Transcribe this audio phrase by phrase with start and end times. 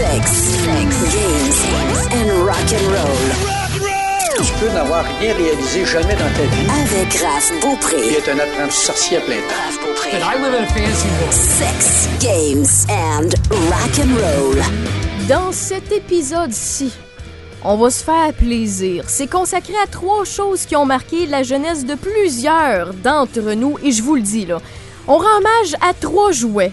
[0.00, 4.42] Sex, sex, games and rock and roll.
[4.42, 8.14] Tu peux n'avoir rien réalisé jamais dans ta vie Avec Raph Beaupré.
[8.14, 9.54] être un apprenti sorcier à plein temps.
[9.66, 10.10] Raph Beaupré.
[10.14, 11.34] And I live in a fancy world.
[11.34, 13.28] Sex, games and
[13.68, 14.56] rock and roll.
[15.28, 16.92] Dans cet épisode-ci,
[17.62, 19.04] on va se faire plaisir.
[19.06, 23.92] C'est consacré à trois choses qui ont marqué la jeunesse de plusieurs d'entre nous, et
[23.92, 24.62] je vous le dis là.
[25.06, 26.72] On rend hommage à trois jouets.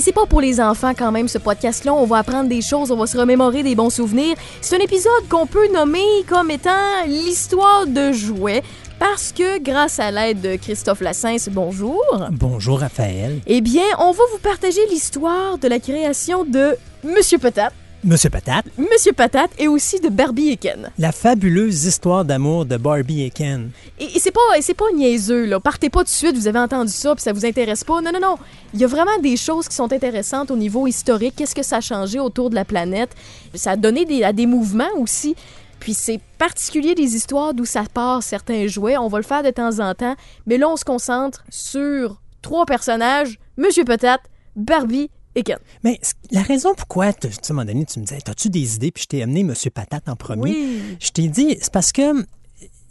[0.00, 2.96] C'est pas pour les enfants quand même ce podcast-là, on va apprendre des choses, on
[2.96, 4.34] va se remémorer des bons souvenirs.
[4.60, 6.70] C'est un épisode qu'on peut nommer comme étant
[7.06, 8.62] l'histoire de jouets
[8.98, 12.02] parce que grâce à l'aide de Christophe Lassens, bonjour.
[12.32, 13.40] Bonjour Raphaël.
[13.46, 17.74] Eh bien, on va vous partager l'histoire de la création de Monsieur Patate,
[18.06, 20.90] Monsieur Patate, Monsieur Patate et aussi de Barbie et Ken.
[20.98, 23.70] la fabuleuse histoire d'amour de Barbie et Ken.
[23.98, 26.58] Et, et c'est pas c'est pas niaiseux là, partez pas tout de suite, vous avez
[26.58, 28.02] entendu ça puis ça vous intéresse pas.
[28.02, 28.36] Non non non,
[28.74, 31.76] il y a vraiment des choses qui sont intéressantes au niveau historique, qu'est-ce que ça
[31.78, 33.10] a changé autour de la planète?
[33.54, 35.34] Ça a donné des, à des mouvements aussi.
[35.80, 39.50] Puis c'est particulier des histoires d'où ça part certains jouets, on va le faire de
[39.50, 40.14] temps en temps,
[40.46, 44.22] mais là on se concentre sur trois personnages, Monsieur Patate,
[44.56, 45.58] Barbie et Ken.
[45.82, 48.76] Mais la raison pourquoi, tu sais, à un moment donné, tu me disais, as-tu des
[48.76, 48.90] idées?
[48.90, 50.42] Puis je t'ai amené Monsieur Patate en premier?
[50.52, 50.80] Oui.
[51.00, 52.24] Je t'ai dit, c'est parce que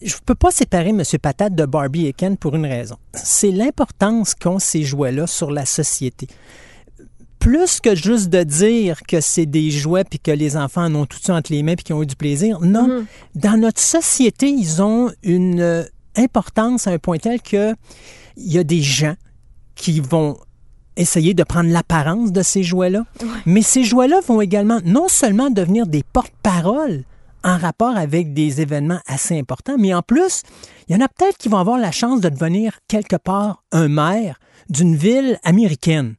[0.01, 2.97] je peux pas séparer Monsieur Patate de Barbie et Ken pour une raison.
[3.13, 6.27] C'est l'importance qu'ont ces jouets-là sur la société.
[7.39, 11.05] Plus que juste de dire que c'est des jouets puis que les enfants en ont
[11.05, 12.59] tout ça entre les mains puis qu'ils ont eu du plaisir.
[12.61, 13.05] Non, Mhm.
[13.35, 15.83] dans notre société, ils ont une euh,
[16.15, 17.73] importance à un point tel que
[18.37, 19.15] il y a des gens
[19.75, 20.37] qui vont
[20.95, 23.05] essayer de prendre l'apparence de ces jouets-là,
[23.45, 27.03] mais ces jouets-là vont également non seulement devenir des porte-paroles
[27.43, 30.43] en rapport avec des événements assez importants, mais en plus,
[30.87, 33.87] il y en a peut-être qui vont avoir la chance de devenir quelque part un
[33.87, 36.15] maire d'une ville américaine.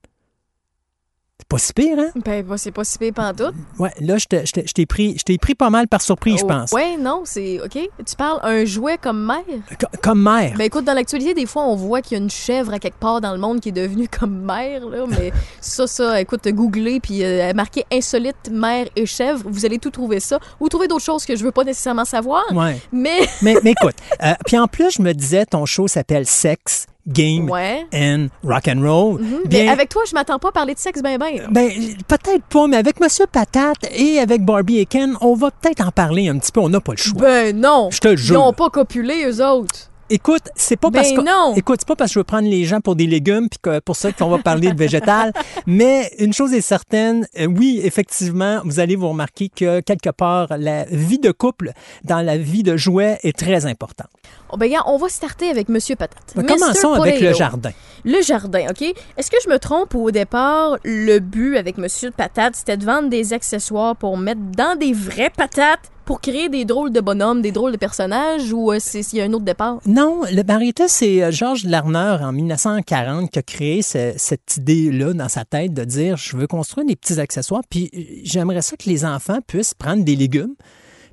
[1.48, 2.08] Pas si pire, hein?
[2.24, 3.54] Ben, bah, c'est pas si pire pantoute.
[3.78, 4.26] Ouais, là, je
[4.72, 6.72] t'ai pris, pris pas mal par surprise, je Oh, pense.
[6.72, 7.72] Ouais, non, c'est OK.
[8.04, 9.44] Tu parles un jouet comme mère?
[9.78, 10.54] Co- Comme maire.
[10.56, 12.98] Ben écoute, dans l'actualité, des fois, on voit qu'il y a une chèvre à quelque
[12.98, 15.04] part dans le monde qui est devenue comme mère, là.
[15.08, 19.42] Mais ça, ça, écoute, googlez, puis euh, marquez insolite mère et chèvre.
[19.46, 20.38] Vous allez tout trouver ça.
[20.60, 22.42] Ou trouver d'autres choses que je veux pas nécessairement savoir.
[22.52, 22.80] Ouais.
[22.90, 26.86] Mais, Mais, mais écoute, euh, puis en plus, je me disais, ton show s'appelle Sex,
[27.06, 27.86] Game ouais.
[27.92, 29.20] and Rock and Roll.
[29.20, 29.40] Mhm.
[29.46, 31.46] Bien, Mais avec toi, je m'attends pas à parler de sexe ben ben.
[31.50, 31.70] ben,
[32.08, 35.90] peut-être pas, mais avec Monsieur Patate et avec Barbie et Ken, on va peut-être en
[35.90, 36.60] parler un petit peu.
[36.60, 37.20] On n'a pas le choix.
[37.20, 37.88] Ben non!
[37.90, 38.42] Je te le Ils jure.
[38.46, 39.90] ont pas copulé, eux autres.
[40.10, 41.54] Écoute, c'est pas Ben parce que non.
[41.54, 43.78] écoute, c'est pas parce que je veux prendre les gens pour des légumes puis que
[43.80, 45.32] pour ça qu'on va parler de végétal,
[45.66, 50.48] mais une chose est certaine, euh, oui, effectivement, vous allez vous remarquer que quelque part
[50.58, 51.72] la vie de couple
[52.04, 54.08] dans la vie de jouet est très importante.
[54.50, 56.34] Oh, ben, on va starter avec Monsieur Patate.
[56.36, 57.72] Ben, commençons avec le jardin.
[58.04, 58.82] Le jardin, OK?
[59.16, 62.84] Est-ce que je me trompe ou au départ, le but avec Monsieur Patate, c'était de
[62.84, 65.90] vendre des accessoires pour mettre dans des vraies patates?
[66.04, 69.24] Pour créer des drôles de bonhommes, des drôles de personnages ou euh, s'il y a
[69.24, 69.78] un autre départ?
[69.86, 75.12] Non, le Barita, c'est euh, Georges Lerner en 1940 qui a créé ce- cette idée-là
[75.14, 78.76] dans sa tête de dire je veux construire des petits accessoires, puis euh, j'aimerais ça
[78.76, 80.54] que les enfants puissent prendre des légumes,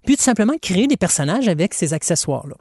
[0.06, 2.56] puis tout simplement créer des personnages avec ces accessoires-là.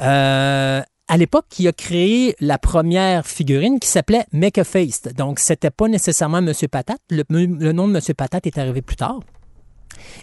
[0.00, 5.02] Euh, à l'époque, il a créé la première figurine qui s'appelait Make a Face.
[5.16, 6.98] Donc, c'était pas nécessairement Monsieur Patate.
[7.10, 9.20] Le, le nom de Monsieur Patate est arrivé plus tard.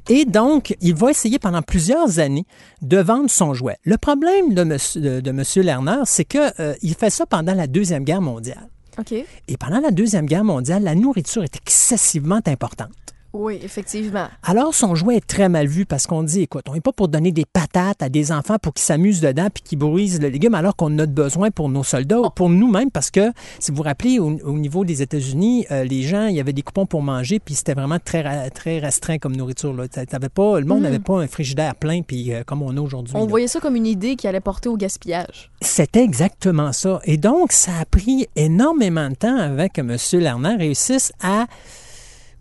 [0.09, 2.45] Et donc, il va essayer pendant plusieurs années
[2.81, 3.77] de vendre son jouet.
[3.83, 7.53] Le problème de Monsieur, de, de Monsieur Lerner, c'est que euh, il fait ça pendant
[7.53, 8.69] la Deuxième Guerre mondiale.
[8.99, 9.13] OK.
[9.13, 12.89] Et pendant la Deuxième Guerre mondiale, la nourriture est excessivement importante.
[13.33, 14.27] Oui, effectivement.
[14.43, 17.07] Alors, son jouet est très mal vu parce qu'on dit, écoute, on n'est pas pour
[17.07, 20.53] donner des patates à des enfants pour qu'ils s'amusent dedans puis qu'ils bruisent le légume
[20.53, 23.83] alors qu'on a besoin pour nos soldats ou pour nous-mêmes parce que, si vous vous
[23.83, 27.01] rappelez, au, au niveau des États-Unis, euh, les gens, il y avait des coupons pour
[27.01, 29.73] manger puis c'était vraiment très, très restreint comme nourriture.
[29.73, 29.87] Là.
[29.87, 33.15] T'avais Pas, le monde n'avait pas un frigidaire plein puis euh, comme on a aujourd'hui.
[33.15, 33.25] On là.
[33.25, 35.51] voyait ça comme une idée qui allait porter au gaspillage.
[35.61, 36.99] C'était exactement ça.
[37.05, 39.97] Et donc, ça a pris énormément de temps avec que M.
[40.21, 41.45] Lerner réussisse à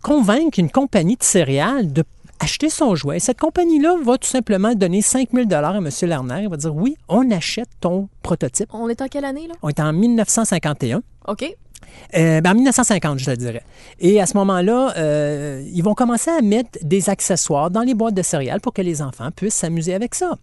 [0.01, 2.03] convaincre une compagnie de céréales de
[2.41, 3.19] acheter son jouet.
[3.19, 5.89] Cette compagnie-là va tout simplement donner 5000 dollars à M.
[6.01, 6.43] Lerner.
[6.43, 8.69] Il va dire oui, on achète ton prototype.
[8.73, 9.53] On est en quelle année, là?
[9.61, 11.01] On est en 1951.
[11.27, 11.55] OK.
[12.15, 13.63] Euh, ben, en 1950, je te dirais.
[13.99, 18.15] Et à ce moment-là, euh, ils vont commencer à mettre des accessoires dans les boîtes
[18.15, 20.35] de céréales pour que les enfants puissent s'amuser avec ça.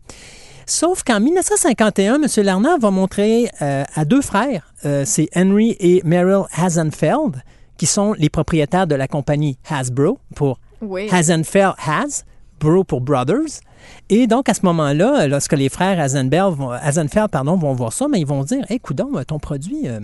[0.66, 2.26] Sauf qu'en 1951, M.
[2.44, 7.42] Lerner va montrer euh, à deux frères, c'est Henry et Merrill Hasenfeld,
[7.78, 11.08] qui sont les propriétaires de la compagnie Hasbro pour Oui.
[11.10, 12.24] Hasenfeld Has,
[12.60, 13.62] Bro pour Brothers.
[14.10, 18.06] Et donc, à ce moment-là, lorsque les frères Hasenfeld vont, Hasenfeld, pardon, vont voir ça,
[18.08, 20.00] mais ils vont dire Hey, coudonc, ton produit, euh,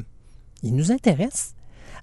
[0.63, 1.55] il nous intéresse.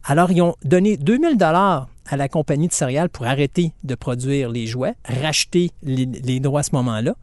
[0.04, 4.50] Alors, ils ont donné 2000 dollars à la compagnie de céréales pour arrêter de produire
[4.50, 7.16] les jouets, racheter les, les droits à ce moment-là.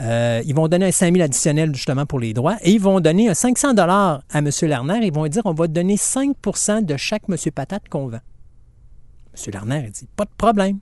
[0.00, 2.98] Euh, ils vont donner un 5 000 additionnel justement pour les droits et ils vont
[3.00, 4.50] donner un 500 dollars à M.
[4.62, 5.00] Lerner.
[5.02, 7.36] Ils vont dire on va donner 5% de chaque M.
[7.54, 8.20] Patate qu'on vend.
[9.34, 9.52] M.
[9.52, 10.78] Lerner a dit pas de problème.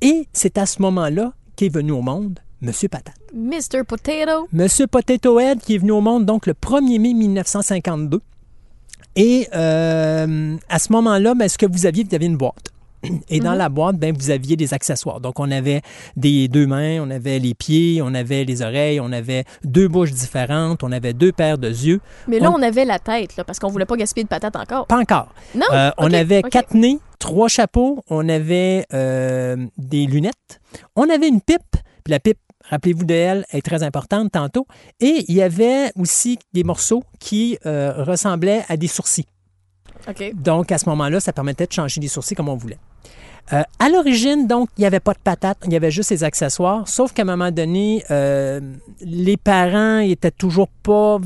[0.00, 2.70] Et c'est à ce moment-là qu'est venu au monde M.
[2.88, 3.16] Patate.
[3.34, 3.82] Mr.
[3.86, 4.46] Potato.
[4.52, 8.20] Monsieur Potato Head qui est venu au monde donc le 1er mai 1952.
[9.16, 12.68] Et euh, à ce moment-là, ben, ce que vous aviez, vous aviez une boîte.
[13.28, 15.20] Et dans la boîte, ben, vous aviez des accessoires.
[15.20, 15.82] Donc, on avait
[16.16, 20.12] des deux mains, on avait les pieds, on avait les oreilles, on avait deux bouches
[20.12, 22.00] différentes, on avait deux paires de yeux.
[22.28, 24.54] Mais là, On- on, avait la tête, là, parce qu'on voulait pas gaspiller de patates
[24.54, 24.86] encore.
[24.86, 25.34] Pas encore.
[25.54, 25.66] Non?
[25.72, 30.60] Euh, on avait quatre nez, trois chapeaux, on avait euh, des lunettes,
[30.94, 31.58] on avait une pipe,
[32.04, 32.38] puis la pipe,
[32.70, 34.66] rappelez-vous de elle, est très importante tantôt,
[35.00, 39.26] et il y avait aussi des morceaux qui euh, ressemblaient à des sourcils.
[40.08, 40.32] OK.
[40.34, 42.78] Donc, à ce moment-là, ça permettait de changer les sourcils comme on voulait.
[43.52, 46.22] Euh, à l'origine, donc, il n'y avait pas de patates, il y avait juste les
[46.24, 48.60] accessoires, sauf qu'à un moment donné, euh,
[49.00, 51.18] les parents étaient toujours pas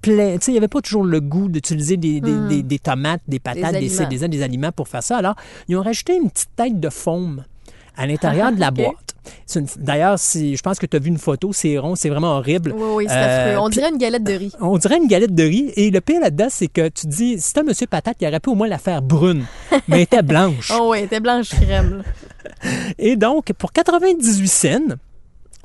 [0.00, 0.34] pleins.
[0.38, 2.48] Tu sais, il n'y avait pas toujours le goût d'utiliser des, des- Hmm.
[2.48, 4.08] des- des tomates, des patates, des, aliments.
[4.28, 5.16] des, des aliments pour faire ça.
[5.16, 5.34] Alors,
[5.68, 7.44] ils ont rajouté une petite tête de faume
[7.96, 9.03] à l'intérieur de la boîte.
[9.54, 12.72] Une- D'ailleurs, je pense que tu as vu une photo, c'est rond, c'est vraiment horrible.
[12.76, 13.60] Oui, oui, c'est Euh.
[13.60, 14.52] On dirait une galette de riz.
[14.60, 15.72] on dirait une galette de riz.
[15.76, 18.50] Et le pire là-dedans, c'est que tu dis, si c'était Monsieur Patate, il aurait pu
[18.50, 19.44] au moins la faire brune,
[19.88, 20.70] mais elle était blanche.
[20.78, 22.02] Oh oui, t'es blanche crème.
[22.98, 24.94] Et donc, pour 98 cents,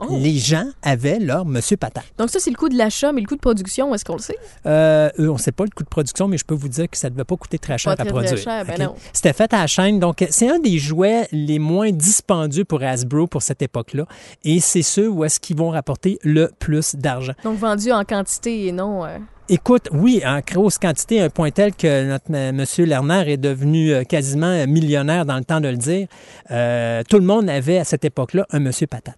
[0.02, 0.18] Oh.
[0.18, 2.06] les gens avaient leur Monsieur Patate.
[2.18, 4.20] Donc ça, c'est le coût de l'achat, mais le coût de production, est-ce qu'on le
[4.22, 4.38] sait?
[4.66, 6.98] Euh, on ne sait pas le coût de production, mais je peux vous dire que
[6.98, 8.38] ça ne devait pas coûter très cher Pas à très, très produire.
[8.38, 8.92] cher, ben.
[9.14, 10.00] C'était fait à la chaîne.
[10.00, 14.06] Donc, c'est un des jouets les moins dispendieux pour Hasbro pour cette époque-là.
[14.44, 17.34] Et c'est ceux où est-ce qu'ils vont rapporter le plus d'argent.
[17.44, 19.06] Donc vendu en quantité et non...
[19.06, 19.18] euh,
[19.52, 23.92] Écoute, oui, en grosse quantité, un point tel que notre euh, monsieur Lerner est devenu
[23.92, 26.08] euh, quasiment millionnaire dans le temps de le dire.
[26.52, 29.18] Euh, tout le monde avait à cette époque-là un monsieur patate.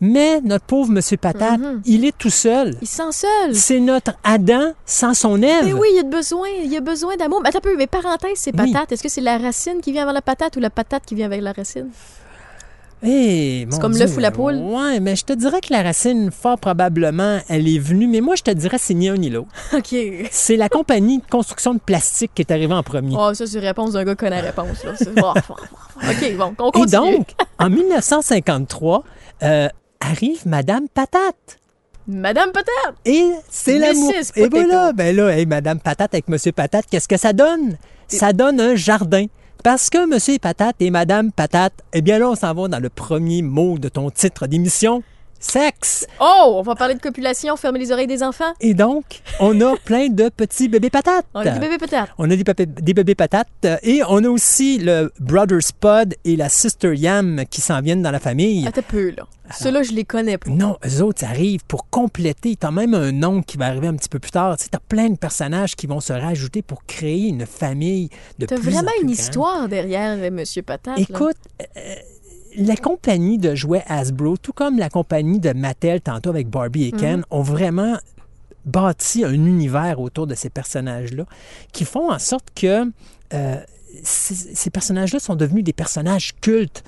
[0.00, 1.82] Mais notre pauvre monsieur patate, Mhm.
[1.84, 2.76] il est tout seul.
[2.80, 3.54] Il se sent seul.
[3.54, 5.64] C'est notre Adam sans son Ève.
[5.64, 7.40] Mais oui, il y a besoin, il a besoin d'amour.
[7.42, 8.72] Mais attends un peu, mais parenthèse, c'est Oui.
[8.72, 8.92] patate.
[8.92, 11.26] Est-ce que c'est la racine qui vient avant la patate ou la patate qui vient
[11.26, 11.88] avec la racine?
[13.00, 14.56] Eh, mon C'est comme l'œuf ou la poule?
[14.56, 18.08] Ouais, mais je te dirais que la racine, fort probablement, elle est venue.
[18.08, 19.48] Mais moi, je te dirais, c'est ni un ni l'autre.
[19.72, 19.94] OK.
[20.32, 23.14] C'est la compagnie de construction de plastique qui est arrivée en premier.
[23.16, 24.82] Oh, ça, c'est réponse d'un gars qui connaît la réponse.
[24.84, 24.92] Là.
[26.10, 29.04] OK, bon, on Et donc, en 1953,
[29.44, 29.68] euh,
[30.00, 31.58] arrive Madame Patate.
[32.06, 32.96] Madame Patate!
[33.04, 34.12] Et c'est l'amour.
[34.36, 37.76] Et voilà, ben là, hey, Madame Patate avec Monsieur Patate, qu'est-ce que ça donne?
[38.08, 39.26] Ça donne un jardin.
[39.62, 42.88] Parce que Monsieur Patate et Madame Patate, eh bien là, on s'en va dans le
[42.88, 45.02] premier mot de ton titre d'émission,
[45.38, 46.06] sexe.
[46.20, 48.52] Oh, on va parler de copulation, fermer les oreilles des enfants.
[48.60, 49.04] Et donc,
[49.40, 51.26] on a plein de petits bébés patates.
[51.34, 52.10] On a des bébés patates.
[52.18, 53.48] On a des, papé- des bébés patates
[53.82, 58.10] et on a aussi le Brother Spud et la Sister Yam qui s'en viennent dans
[58.10, 58.66] la famille.
[58.66, 59.26] Attends peu, là.
[59.58, 60.50] Ceux-là, je les connais pas.
[60.50, 62.54] Non, eux autres arrivent pour compléter.
[62.56, 64.58] T'as même un nom qui va arriver un petit peu plus tard.
[64.58, 68.44] Tu sais, t'as plein de personnages qui vont se rajouter pour créer une famille de
[68.44, 69.10] T'as vraiment plus une grande.
[69.18, 70.98] histoire derrière euh, Monsieur Patate.
[70.98, 71.36] Écoute,
[71.78, 71.94] euh,
[72.58, 76.92] la compagnie de jouets Hasbro, tout comme la compagnie de Mattel tantôt avec Barbie et.
[76.92, 77.96] Ken, ont vraiment
[78.64, 81.24] bâti un univers autour de ces personnages-là
[81.72, 82.84] qui font en sorte que
[83.32, 83.56] euh,
[84.02, 86.82] ces, ces personnages-là sont devenus des personnages cultes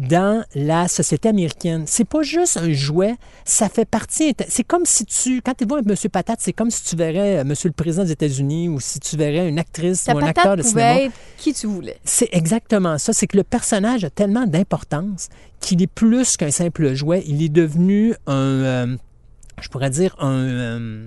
[0.00, 1.84] dans la société américaine.
[1.86, 3.14] C'est pas juste un jouet,
[3.44, 4.34] ça fait partie.
[4.48, 7.44] C'est comme si tu, quand tu vois Monsieur Patate, c'est comme si tu verrais euh,
[7.44, 10.56] Monsieur le Président des États-Unis ou si tu verrais une actrice Ta ou un acteur
[10.56, 11.02] de cinéma.
[11.02, 11.98] être qui tu voulais.
[12.04, 13.12] C'est exactement ça.
[13.12, 15.28] C'est que le personnage a tellement d'importance
[15.60, 17.22] qu'il est plus qu'un simple jouet.
[17.26, 18.96] Il est devenu un, euh,
[19.60, 20.30] je pourrais dire un.
[20.32, 21.06] euh,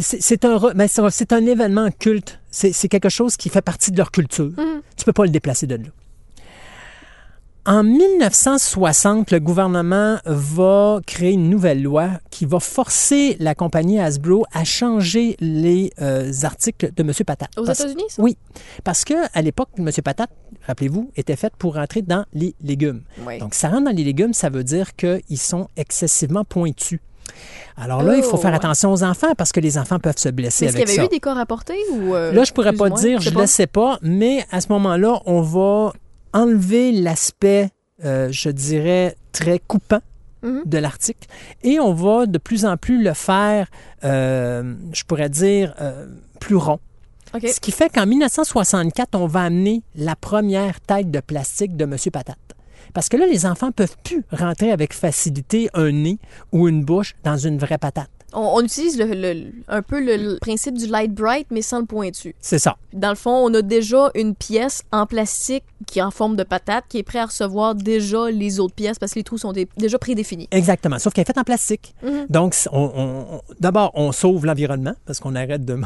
[0.00, 0.88] c'est un, ben,
[1.30, 2.40] un- événement culte.
[2.50, 4.50] C'est quelque chose qui fait partie de leur culture.
[4.56, 4.82] Mhm.
[4.96, 5.82] Tu peux pas le déplacer de là.
[7.66, 14.44] En 1960, le gouvernement va créer une nouvelle loi qui va forcer la compagnie Hasbro
[14.52, 17.10] à changer les euh, articles de M.
[17.26, 17.48] Patate.
[17.56, 18.22] Aux Parce- États-Unis, ça?
[18.22, 18.36] oui,
[18.84, 19.88] parce que à l'époque, M.
[20.04, 20.28] Patate,
[20.66, 23.00] rappelez-vous, était fait pour rentrer dans les légumes.
[23.26, 23.38] Oui.
[23.38, 27.00] Donc, ça rentre dans les légumes, ça veut dire qu'ils sont excessivement pointus.
[27.78, 30.28] Alors là, il faut Oh, faire attention aux enfants parce que les enfants peuvent se
[30.28, 31.12] blesser Mais est-ce qu'il y avec avait ça.
[31.12, 32.14] eu des cas rapportés ou.
[32.14, 35.40] euh, Là, je pourrais pas dire, Je ne sais pas, mais à ce moment-là, on
[35.40, 35.94] va
[36.34, 37.70] enlever l'aspect,
[38.04, 40.00] euh, je dirais, très coupant
[40.42, 40.62] Mhm.
[40.66, 41.26] de l'article
[41.62, 43.66] et on va de plus en plus le faire,
[44.04, 46.06] euh, je pourrais dire, euh,
[46.38, 46.80] plus rond.
[47.32, 51.96] Ce qui fait qu'en 1964, on va amener la première tête de plastique de M.
[52.12, 52.36] Patate.
[52.92, 56.18] Parce que là, les enfants peuvent plus rentrer avec facilité un nez
[56.52, 58.10] ou une bouche dans une vraie patate.
[58.34, 61.80] On, on utilise le- le- un peu le, le principe du light bright, mais sans
[61.80, 62.34] le pointu.
[62.40, 62.76] C'est ça.
[62.92, 66.42] Dans le fond, on a déjà une pièce en plastique qui est en forme de
[66.42, 69.52] patate, qui est prêt à recevoir déjà les autres pièces parce que les trous sont
[69.52, 70.48] dé- déjà prédéfinis.
[70.50, 70.98] Exactement.
[70.98, 71.94] Sauf qu'elle est faite en plastique.
[72.02, 72.26] Mhm.
[72.28, 75.78] Donc, on- on- d'abord, on sauve l'environnement parce qu'on arrête de,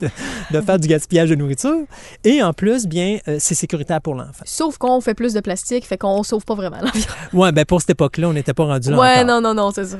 [0.00, 0.08] de,
[0.50, 1.82] de faire du gaspillage de nourriture.
[2.24, 4.44] Et en plus, bien, euh, c'est sécuritaire pour l'enfant.
[4.44, 7.14] Sauf qu'on fait plus de plastique, fait qu'on sauve pas vraiment l'environnement.
[7.34, 9.26] Ouais, ben pour cette époque-là, on n'était pas rendu là Ouais, encore.
[9.26, 9.98] non, non, non, c'est ça.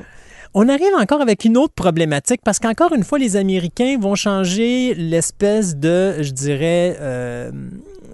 [0.53, 4.95] On arrive encore avec une autre problématique parce qu'encore une fois, les Américains vont changer
[4.95, 7.53] l'espèce de, je dirais, euh,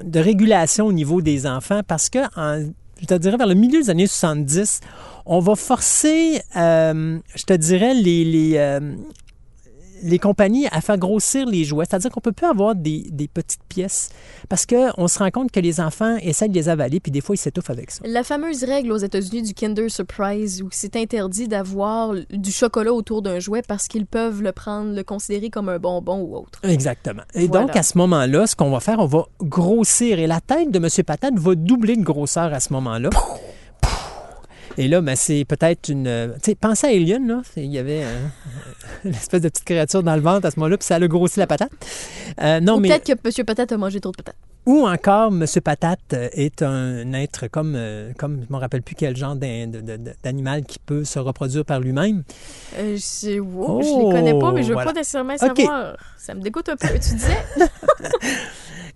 [0.04, 2.62] de régulation au niveau des enfants parce que, en-
[3.00, 4.80] je te dirais, vers le milieu des années 70,
[5.24, 8.80] on va forcer, euh, je te dirais, les, euh,
[10.02, 11.84] les compagnies à faire grossir les jouets.
[11.88, 14.10] C'est-à-dire qu'on peut plus avoir des, des petites pièces
[14.48, 17.34] parce qu'on se rend compte que les enfants essaient de les avaler puis des fois,
[17.34, 18.00] ils s'étouffent avec ça.
[18.06, 23.22] La fameuse règle aux États-Unis du Kinder Surprise où c'est interdit d'avoir du chocolat autour
[23.22, 26.60] d'un jouet parce qu'ils peuvent le prendre, le considérer comme un bonbon ou autre.
[26.62, 27.22] Exactement.
[27.34, 27.66] Et Voilà.
[27.66, 30.18] donc, à ce moment-là, ce qu'on va faire, on va grossir.
[30.18, 30.88] Et la tête de M.
[31.04, 33.10] Patate va doubler de grosseur à ce moment-là.
[34.78, 36.06] Et là, ben, c'est peut-être une.
[36.06, 37.42] euh, Tu sais, pensez à Alien, là.
[37.56, 38.26] Il y avait euh,
[39.04, 41.38] une espèce de petite créature dans le ventre à ce moment-là, puis ça a grossi
[41.38, 41.72] la patate.
[42.40, 42.88] Euh, non, Ou mais.
[42.88, 44.36] peut-être que Monsieur Patate a mangé trop de patates.
[44.66, 45.44] Ou encore, M.
[45.62, 47.78] Patate euh, est un être comme.
[48.18, 52.24] comme je ne me rappelle plus quel genre d'animal qui peut se reproduire par lui-même.
[52.76, 54.92] Euh, je, wow, Oh, je les connais pas, mais je veux voilà.
[54.92, 55.96] pas nécessairement savoir.
[56.18, 56.88] Ça me dégoûte un peu.
[56.88, 57.36] Tu disais?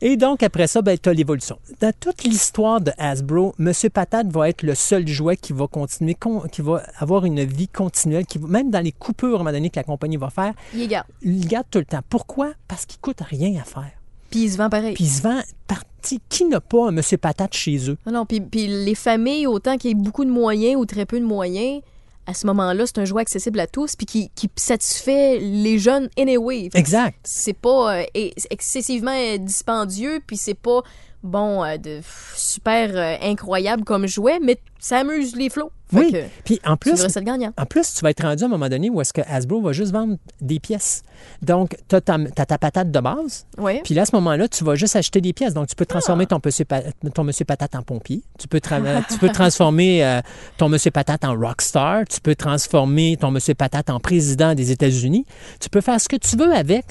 [0.03, 1.59] Et donc, après ça, ben, tu as l'évolution.
[1.81, 3.73] Dans toute l'histoire de Hasbro, M.
[3.93, 7.69] Patate va être le seul jouet qui va continuer, con- qui va avoir une vie
[7.69, 10.55] continuelle, qui même dans les coupures, à un moment donné, que la compagnie va faire,
[10.75, 11.07] Il garde.
[11.23, 12.01] il garde tout le temps.
[12.09, 12.53] Pourquoi?
[12.67, 13.91] Parce qu'il coûte rien à faire.
[14.31, 14.95] Puis il se vend pareil.
[14.95, 16.21] Puis il se vend parti.
[16.31, 17.03] Qui n'a pas un M.
[17.21, 17.99] Patate chez eux?
[18.07, 21.05] Non, non, puis, puis les familles, autant qu'il y ait beaucoup de moyens ou très
[21.05, 21.83] peu de moyens,
[22.27, 26.09] à ce moment-là, c'est un jouet accessible à tous puis qui, qui satisfait les jeunes
[26.19, 26.69] anyway.
[26.71, 27.19] Fait Exact.
[27.25, 28.05] C'est pas euh,
[28.51, 30.83] excessivement dispendieux puis c'est pas
[31.23, 35.71] bon euh, de pff, super euh, incroyable comme jouet, mais ça amuse les flots.
[35.93, 36.13] Fait Oui.
[36.13, 36.93] que Puis en plus.
[36.93, 39.73] En plus, tu vas être rendu à un moment donné où est-ce que Hasbro va
[39.73, 41.03] juste vendre des pièces.
[41.43, 43.81] Donc, tu as, ta patate de base, Ouais.
[43.85, 45.53] puis là, à ce moment-là, tu vas juste acheter des pièces.
[45.53, 48.23] Donc, tu peux transformer ton, monsieur pa- ton monsieur patate en pompier.
[48.39, 50.21] Tu peux, tra- tu peux transformer euh,
[50.57, 52.05] ton monsieur patate en rockstar.
[52.09, 55.27] Tu peux transformer ton monsieur patate en président des États-Unis.
[55.61, 56.85] Tu peux faire ce que tu veux avec.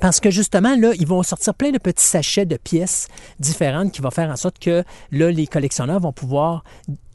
[0.00, 3.08] Parce que justement, là, ils vont sortir plein de petits sachets de pièces
[3.38, 6.64] différentes qui vont faire en sorte que là, les collectionneurs vont pouvoir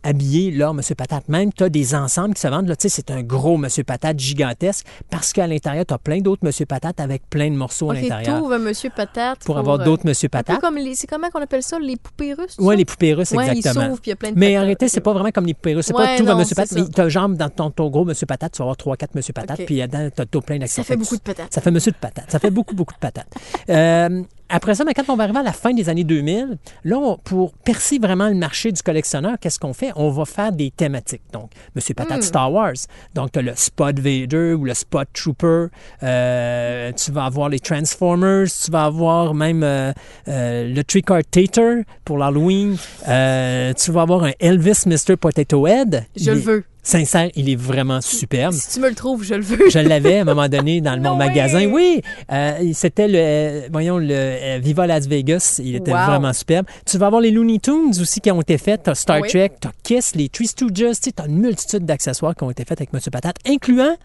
[0.03, 1.27] habiller leur Monsieur Patate.
[1.29, 2.68] Même, tu as des ensembles qui se vendent.
[2.68, 6.20] Là, tu sais, c'est un gros Monsieur Patate gigantesque parce qu'à l'intérieur, tu as plein
[6.20, 9.79] d'autres Monsieur Patate avec plein de morceaux à Ok, l'intérieur un Monsieur Patate pour avoir
[9.82, 10.62] euh, d'autres Monsieur un peu Patate.
[10.62, 12.56] comme les, c'est comment qu'on appelle ça, les poupées russes?
[12.60, 12.75] Oui, ça?
[12.77, 13.86] les poupées russes, Ouais, exactement.
[13.86, 15.46] ils s'ouvrent puis il y a plein de Mais en réalité, c'est pas vraiment comme
[15.46, 15.86] les poupées russes.
[15.88, 16.72] C'est Ouais, pas tout non, un Monsieur Patate.
[16.77, 17.03] Mais ça.
[17.06, 19.60] tu genre dans ton, ton gros Monsieur Patate, tu vas avoir trois, quatre Monsieur Patate.
[19.60, 19.65] Ok.
[19.65, 20.86] Puis là-dedans, tu as, plein Ça d'accessoires.
[20.88, 21.53] fait beaucoup de patates.
[21.53, 22.32] Ça fait monsieur de patate.
[22.32, 23.27] Ça fait beaucoup, beaucoup de patates.
[23.70, 26.98] Euh, après ça, mais quand on va arriver à la fin des années 2000, là,
[26.98, 29.91] on- pour percer vraiment le marché du collectionneur, qu'est-ce qu'on fait?
[29.96, 31.22] On va faire des thématiques.
[31.32, 32.22] Donc, Monsieur Patate Hmm.
[32.24, 32.74] Star Wars.
[33.13, 35.68] Donc, tu as le Spot Vader ou le Spot Trooper.
[36.03, 38.48] Euh, tu vas avoir les Transformers.
[38.63, 39.91] Tu vas avoir même euh,
[40.27, 42.75] euh, le Trick or Tater pour l'Halloween.
[43.08, 45.15] Euh, tu vas avoir un Elvis Mr.
[45.18, 46.06] Potato Head.
[46.15, 46.63] Je le veux.
[46.81, 48.53] Sincère, il est vraiment superbe.
[48.53, 49.69] Si tu me le trouves, je le veux.
[49.69, 51.65] Je l'avais à un moment donné dans le mon magasin.
[51.69, 55.59] Oui, euh, c'était le, euh, voyons, le euh, Viva Las Vegas.
[55.63, 56.05] Il était Wow.
[56.05, 56.65] vraiment superbe.
[56.86, 58.83] Tu vas avoir les Looney Tunes aussi qui ont été faits.
[58.83, 59.27] Tu as Star Oui.
[59.29, 61.00] Trek, tu as Kiss, les Three Stooges.
[61.01, 63.95] Tu as une multitude d'accessoires qui ont été faits avec Monsieur Patate, incluant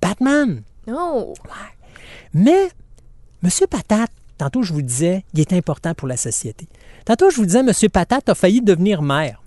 [0.00, 0.62] Batman.
[0.86, 1.34] Non.
[2.32, 2.68] Mais
[3.42, 6.66] Monsieur Patate, tantôt je vous disais, il est important pour la société.
[7.04, 9.42] Tantôt je vous disais, Monsieur Patate a failli devenir maire.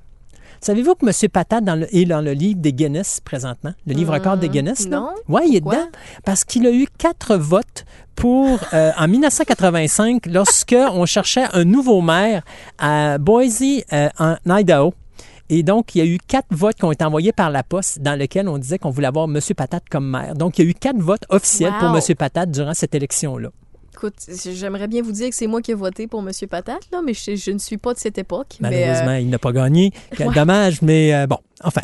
[0.68, 1.30] Savez-vous que M.
[1.30, 3.72] Patate dans le- est dans le livre des Guinness présentement?
[3.86, 4.86] Le livre record des Guinness?
[4.90, 5.12] non.
[5.30, 5.88] Oui, il est dedans.
[6.26, 12.02] Parce qu'il a eu quatre votes pour, euh, en 1985, lorsque on cherchait un nouveau
[12.02, 12.44] maire
[12.78, 14.94] à Boise, euh, en Idaho.
[15.50, 18.02] Et donc, il y a eu quatre votes qui ont été envoyés par la poste
[18.02, 19.40] dans lesquels on disait qu'on voulait avoir M.
[19.56, 20.34] Patate comme maire.
[20.36, 21.96] Donc, il y a eu quatre votes officiels pour.
[21.96, 22.16] M.
[22.18, 23.52] Patate durant cette élection-là.
[23.98, 24.14] Écoute,
[24.54, 27.16] j'aimerais bien vous dire que c'est moi qui ai voté pour Monsieur Patate, là, mais
[27.16, 28.58] je, je ne suis pas de cette époque.
[28.60, 29.92] mais, Malheureusement, euh, il n'a pas gagné.
[30.16, 30.36] Quel Ouais.
[30.36, 31.82] dommage, mais euh, bon, enfin.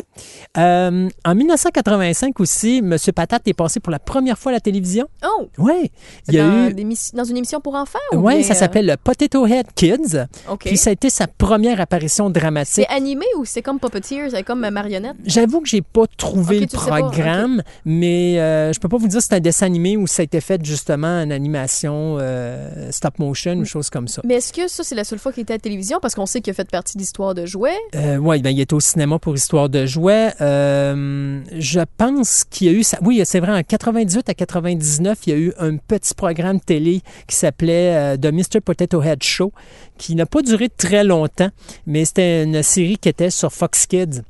[0.56, 2.96] Euh, en 1985 aussi, M.
[3.12, 5.08] Patate est passé pour la première fois à la télévision.
[5.24, 5.48] Oh!
[5.58, 5.90] Oui,
[6.28, 6.72] il y a eu...
[6.72, 7.98] des dans une émission pour enfants?
[8.12, 10.16] ou Oui, bien, ça s'appelle le Potato Head Kids.
[10.48, 10.66] OK.
[10.66, 12.86] Puis ça a été sa première apparition dramatique.
[12.88, 15.16] C'est animé ou c'est comme Puppeteer, c'est comme marionnette?
[15.24, 18.34] J'avoue que j'ai pas trouvé le pas, programme, mais
[18.72, 20.64] je peux pas vous dire si c'est un dessin animé ou ça a été fait
[20.64, 24.22] justement en animation euh, stop motion ou choses comme ça.
[24.24, 25.98] Mais est-ce que ça, c'est la seule fois qu'il était à la télévision?
[26.00, 27.76] Parce qu'on sait qu'il a fait partie d'Histoire de jouets.
[27.94, 30.32] Euh, oui, ben, il était au cinéma pour Histoire de jouets.
[30.40, 32.82] Euh, je pense qu'il y a eu...
[32.82, 36.60] Ça, oui, c'est vrai, en 98 à 99, il y a eu un petit programme
[36.60, 38.60] télé qui s'appelait The Mr.
[38.64, 39.52] Potato Head Show,
[39.98, 41.50] qui n'a pas duré très longtemps,
[41.86, 44.22] mais c'était une série qui était sur Fox Kids.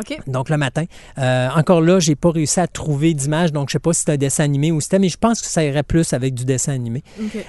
[0.00, 0.18] OK.
[0.26, 0.84] Donc le matin.
[1.18, 4.12] Euh, encore là, j'ai pas réussi à trouver d'image, donc je sais pas si c'était
[4.12, 6.72] un dessin animé ou c'était, mais je pense que ça irait plus avec du dessin
[6.72, 7.02] animé.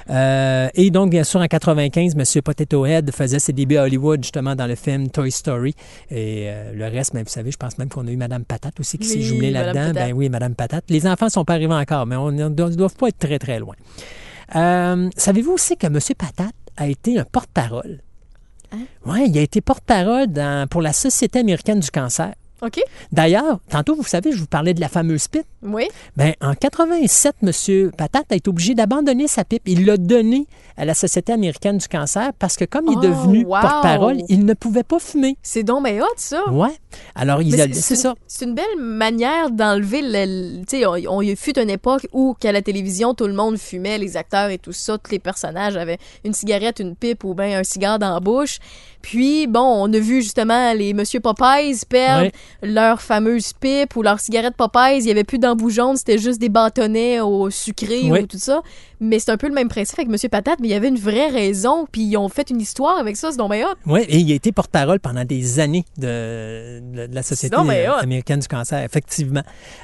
[0.10, 2.41] Euh, et donc, bien sûr, en 95, M.
[2.41, 5.75] Potato Head faisait ses débuts à Hollywood, justement, dans le film Toy Story.
[6.10, 8.79] Et euh, le reste, ben, vous savez, je pense même qu'on a eu Madame Patate
[8.79, 9.93] aussi qui s'est Oui, Madame là-dedans.
[9.93, 10.86] Ben oui, Madame Patate.
[10.89, 13.75] Les enfants sont pas arrivés encore, mais on ne doivent pas être très, très loin.
[14.53, 16.00] Savez-vous aussi que M.
[16.17, 18.01] Patate a été un porte-parole?
[18.72, 18.86] Hein?
[19.05, 20.27] Oui, il a été porte-parole
[20.70, 22.34] pour la Société américaine du cancer.
[22.62, 22.80] OK.
[23.12, 25.46] D'ailleurs, tantôt, vous savez, je vous parlais de la fameuse pipe.
[25.63, 25.88] Oui.
[26.15, 27.91] Ben, en 87, M.
[27.98, 29.63] Patate a été obligé d'abandonner sa pipe.
[29.68, 30.46] Il l'a donnée
[30.77, 33.62] à la Société américaine du cancer parce que comme il Oh, est devenu wow!
[33.62, 35.38] porte-parole, il ne pouvait pas fumer.
[35.44, 36.48] C'est donc ben hot, ça.
[36.51, 36.70] Ouais.
[37.15, 38.15] Alors, il a c'est- ça.
[38.27, 40.10] C'est une belle manière d'enlever le.
[40.60, 43.34] le- Tu sais, on, on y fut une époque où, qu'à la télévision, tout le
[43.34, 47.24] monde fumait, les acteurs et tout ça, tous les personnages avaient une cigarette, une pipe
[47.24, 48.60] ou bien un cigare dans la bouche.
[49.01, 52.32] Puis, bon, on a vu justement les Monsieur Popeyes perdre Ouais.
[52.63, 55.00] Leur fameuse pipe ou leur cigarette Popeyes.
[55.00, 58.62] Il y avait plus d'embout jaune, c'était juste des bâtonnets au sucré ou tout ça.
[59.03, 61.00] Mais c'est un peu le même principe avec Monsieur Patate, mais il y avait une
[61.00, 63.75] vraie raison, puis ils ont fait une histoire avec ça, c'est donc ben hot.
[63.88, 67.65] Oui, et il a été porte-parole pendant des années de, de- de la Société donc
[67.67, 69.41] ben américaine du cancer, effectivement.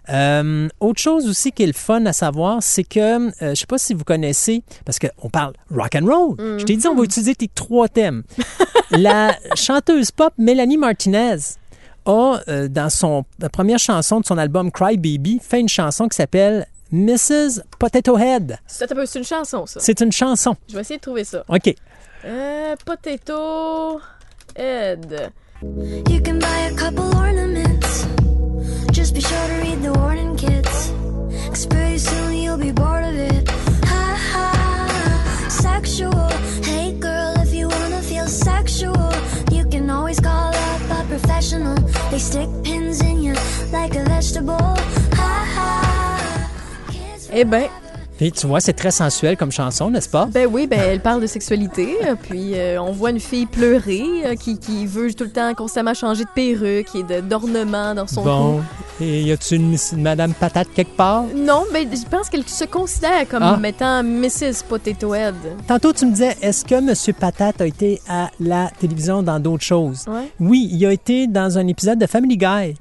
[0.10, 3.56] Euh, autre chose aussi qui est le fun à savoir, c'est que, euh, je ne
[3.56, 6.36] sais pas si vous connaissez, parce qu'on parle rock and roll.
[6.60, 8.22] Je t'ai dit, on va utiliser tes trois thèmes.
[8.92, 11.38] la chanteuse pop Mélanie Martinez
[12.08, 16.08] a, euh, dans son, la première chanson de son album Cry Baby, fait une chanson
[16.08, 17.62] qui s'appelle Mrs.
[17.80, 18.58] Potato Head.
[18.66, 19.80] C'est une chanson, ça.
[19.80, 20.56] C'est une chanson.
[20.70, 21.44] Je vais essayer de trouver ça.
[21.50, 21.76] OK.
[22.26, 24.00] Euh, potato
[24.56, 25.32] head.
[25.62, 28.06] You can buy a couple ornaments.
[28.92, 29.47] Just be sure
[47.40, 47.66] Eh ben,
[48.18, 50.26] Puis tu vois, c'est très sensuel comme chanson, n'est-ce pas?
[50.26, 54.04] ben oui, ben elle parle de sexualité, euh, puis euh, on voit une fille pleurer
[54.26, 58.24] euh, qui, qui veut tout le temps constamment changer de perruque et d'ornement dans son
[58.24, 58.62] Bon.
[59.00, 61.26] Et y a-tu une, une Madame Patate quelque part?
[61.36, 63.60] Non, mais je pense qu'elle se considère comme Ah.
[63.64, 64.64] étant Mrs.
[64.68, 65.36] Potato Head.
[65.68, 66.92] Tantôt, tu me disais, est-ce que M.
[67.20, 70.06] Patate a été à la télévision dans d'autres choses?
[70.08, 70.32] Ouais.
[70.40, 72.74] Oui, il a été dans un épisode de Family Guy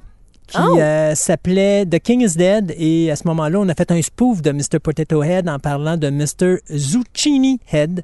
[0.47, 0.77] qui Oh!
[0.79, 2.73] euh, s'appelait The King is Dead.
[2.77, 4.79] Et à ce moment-là, on a fait un spoof de Mr.
[4.81, 6.57] Potato Head en parlant de Mr.
[6.75, 8.03] Zucchini Head.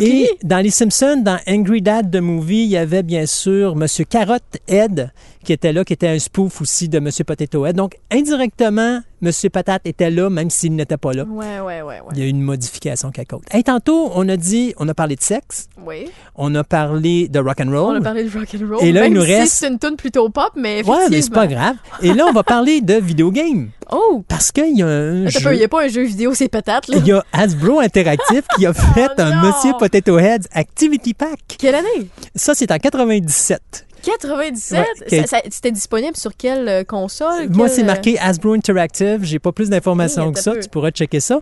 [0.00, 3.86] Et dans Les Simpsons, dans Angry Dad the Movie, il y avait bien sûr M.
[4.08, 5.10] Carotte Head
[5.48, 7.08] qui était là, qui était un spoof aussi de M.
[7.26, 7.74] Potato Head.
[7.74, 9.30] Donc, indirectement, M.
[9.50, 11.24] Patate était là, même s'il n'était pas là.
[11.24, 12.00] Ouais, ouais, ouais.
[12.12, 13.40] Il y a eu une modification quelque chose.
[13.50, 16.10] Hey, tantôt, on a dit, on a parlé de sexe, Oui.
[16.36, 18.02] on a parlé de rock and On a roll.
[18.02, 18.84] parlé de rock and roll.
[18.84, 21.32] Et là, il nous si reste- c'est une tune plutôt pop, mais Ouais, mais c'est
[21.32, 21.76] pas grave.
[22.02, 24.22] Et là, on va parler de vidéo game Oh!
[24.28, 25.54] parce qu'il y a un Attends un jeu.
[25.54, 26.98] Il n'y a pas un jeu vidéo, c'est patate, là.
[26.98, 29.48] Il y a Hasbro Interactive qui a fait Oh un non!
[29.48, 31.40] Monsieur Potato Head Activity Pack.
[31.58, 32.08] Quelle année?
[32.34, 33.86] Ça, c'est en 97.
[34.02, 34.86] 97?
[35.10, 37.48] Ouais, ça- C'était disponible sur quelle euh, console?
[37.50, 39.20] Moi, c'est euh, marqué Hasbro Interactive.
[39.24, 40.52] J'ai pas plus d'informations que ça.
[40.52, 40.60] peu.
[40.60, 41.40] Tu pourras checker ça.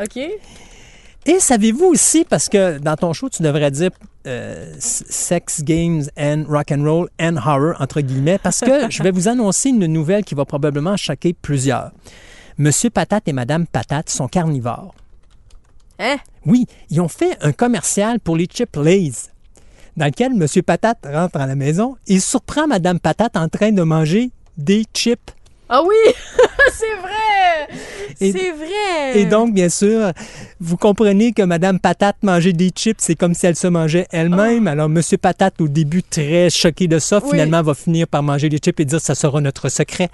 [0.00, 0.18] OK.
[1.26, 3.90] Et savez-vous aussi, parce que dans ton show, tu devrais dire
[4.26, 9.10] euh, Sex Games and Rock and Roll and Horror, entre guillemets, parce que je vais
[9.10, 11.92] vous annoncer une nouvelle qui va probablement choquer plusieurs.
[12.58, 14.94] Monsieur Patate et Madame Patate sont carnivores.
[15.98, 16.16] Hein?
[16.44, 19.30] Oui, ils ont fait un commercial pour les chips Lay's,
[19.96, 23.82] dans lequel Monsieur Patate rentre à la maison et surprend Madame Patate en train de
[23.82, 25.30] manger des chips.
[25.68, 25.94] Ah oui!
[26.72, 27.78] c'est vrai!
[28.16, 29.18] C'est vrai!
[29.18, 30.12] Et donc, bien sûr,
[30.60, 34.68] vous comprenez que Madame Patate manger des chips, c'est comme si elle se mangeait elle-même.
[34.68, 37.30] Alors, Monsieur Patate, au début, très choqué de ça, Oui.
[37.30, 40.10] finalement, va finir par manger des chips et dire ça sera notre secret.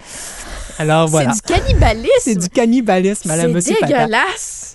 [0.80, 1.34] Alors, voilà.
[1.34, 2.10] C'est du cannibalisme!
[2.20, 3.98] C'est du cannibalisme, Madame C'est Monsieur Patate.
[3.98, 4.74] dégueulasse!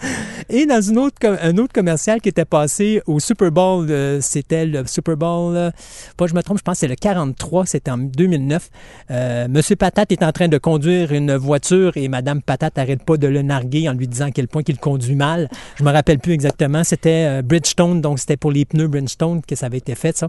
[0.50, 4.68] Et dans une autre, un autre commercial qui était passé au Super Bowl, euh, c'était
[4.68, 5.72] le Super Bowl, euh,
[6.16, 8.70] pas je me trompe, je pense que c'est le 43, c'était en 2009.
[9.10, 13.18] Euh, Monsieur Patate est en train de conduire une voiture et Madame Patate n'arrête pas
[13.18, 15.50] de le narguer en lui disant à quel point qu'il conduit mal.
[15.78, 16.84] Je me rappelle plus exactement.
[16.84, 20.28] C'était Bridgestone, donc c'était pour les pneus Bridgestone que ça avait été fait, ça.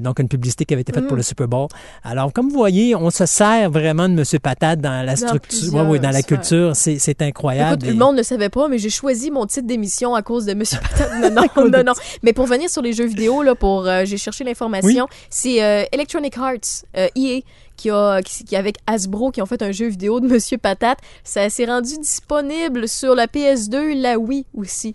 [0.00, 1.66] Donc une publicité qui avait été faite pour le Super Bowl.
[2.04, 5.84] Alors, comme vous voyez, on se sert vraiment de Monsieur Patate dans la structure, plusieurs
[5.84, 7.72] ouais, ouais, dans la culture, c'est incroyable.
[7.74, 10.44] Écoute, Et- le monde ne savait pas, mais j'ai choisi mon titre d'émission à cause
[10.46, 11.32] de Monsieur Patate.
[11.32, 11.92] Non, non, non, non.
[12.22, 15.84] Mais pour venir sur les jeux vidéo, là, pour euh, j'ai cherché l'information, c'est euh,
[15.92, 17.40] Electronic Arts, euh, EA,
[17.76, 20.98] qui a, qui, qui- avec Hasbro, qui ont fait un jeu vidéo de Monsieur Patate.
[21.24, 24.94] Ça s'est rendu disponible sur la PS2, la Wii aussi.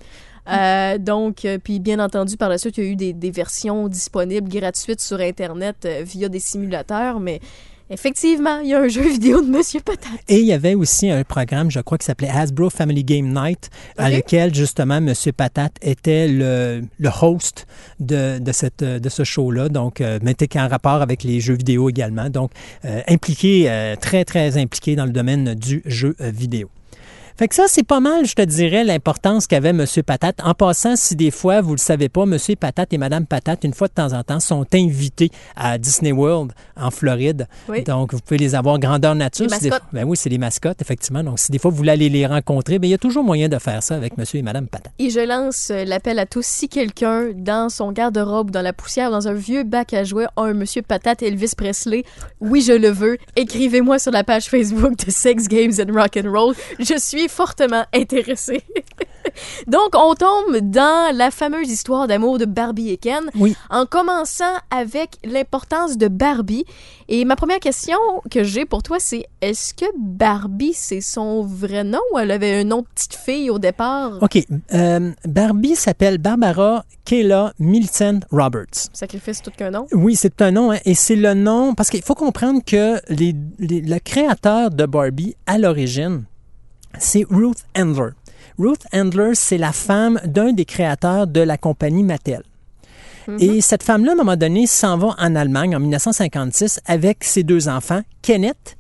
[0.52, 3.30] Euh, donc, euh, puis bien entendu, par la suite, il y a eu des, des
[3.30, 7.40] versions disponibles gratuites sur Internet euh, via des simulateurs, mais
[7.90, 10.12] effectivement, il y a un jeu vidéo de Monsieur Patate.
[10.28, 13.70] Et il y avait aussi un programme, je crois, qui s'appelait Hasbro Family Game Night,
[13.98, 15.14] à lequel, justement, M.
[15.36, 17.66] Patate était le, le host
[18.00, 21.56] de, de, cette, de ce show-là, donc, euh, mais était en rapport avec les jeux
[21.56, 22.30] vidéo également.
[22.30, 22.52] Donc,
[22.86, 26.70] euh, impliqué, euh, très, très impliqué dans le domaine du jeu vidéo.
[27.40, 29.86] Fait que ça, c'est pas mal, je te dirais, l'importance qu'avait M.
[30.06, 30.42] Patate.
[30.44, 32.36] En passant, si des fois, vous le savez pas, M.
[32.60, 36.52] Patate et Mme Patate, une fois de temps en temps, sont invités à Disney World
[36.76, 37.48] en Floride.
[37.70, 37.82] Oui.
[37.86, 39.48] Donc, vous pouvez les avoir grandeur nature.
[39.50, 39.88] Les Si des- mascottes.
[39.94, 41.24] ben oui, c'est les mascottes, effectivement.
[41.24, 43.48] Donc, si des fois vous voulez aller les rencontrer, ben, il y a toujours moyen
[43.48, 44.92] de faire ça avec monsieur et madame Patate.
[45.00, 46.46] Et je lance euh, l'appel à tous.
[46.46, 50.42] Si quelqu'un, dans son garde-robe, dans la poussière, dans un vieux bac à jouets, a
[50.42, 52.04] un Monsieur Patate Elvis Presley,
[52.42, 56.30] oui, je le veux, écrivez-moi sur la page Facebook de Sex Games and Rock and
[56.30, 56.54] Roll.
[56.80, 58.64] Je suis fortement intéressée.
[59.68, 63.56] Donc, on tombe dans la fameuse histoire d'amour de Barbie et Ken, Oui.
[63.70, 66.66] en commençant avec l'importance de Barbie.
[67.10, 67.98] Et ma première question
[68.32, 72.60] que j'ai pour toi, c'est est-ce que Barbie, c'est son vrai nom ou elle avait
[72.62, 74.18] un nom de petite fille au départ?
[74.22, 74.40] OK.
[74.74, 78.90] euh, Barbie s'appelle Barbara Kayla Millicent Roberts.
[78.94, 79.86] Sacrifice tout qu'un nom?
[79.92, 83.36] Oui, c'est un nom, hein, et c'est le nom, parce qu'il faut comprendre que les,
[83.60, 86.24] les- le créateur de Barbie, à l'origine,
[86.98, 88.10] c'est Ruth Handler.
[88.58, 92.44] Ruth Handler, c'est la femme d'un des créateurs de la compagnie Mattel.
[93.40, 97.44] Et cette femme-là, à un moment donné, s'en va en Allemagne en 1956 avec ses
[97.44, 98.76] deux enfants, Kenneth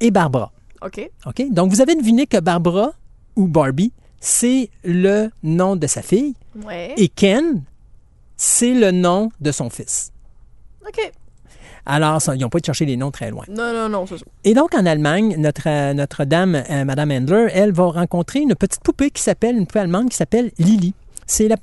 [0.00, 0.52] et Barbara.
[0.80, 1.10] OK.
[1.26, 1.42] OK?
[1.50, 2.92] Donc, vous avez deviné que Barbara,
[3.36, 6.94] ou Barbie, c'est le nom de sa fille, Ouais.
[6.96, 7.62] et Ken,
[8.38, 10.12] c'est le nom de son fils.
[10.88, 11.12] OK.
[11.86, 13.44] Alors, ça, ils n'ont pas été chercher les noms très loin.
[13.48, 14.24] Non, non, non, c'est ça.
[14.44, 18.54] Et donc, en Allemagne, notre, euh, notre dame, euh, Madame Handler, elle va rencontrer une
[18.54, 20.94] petite poupée qui s'appelle, une poupée allemande qui s'appelle Lily.
[21.26, 21.56] C'est la,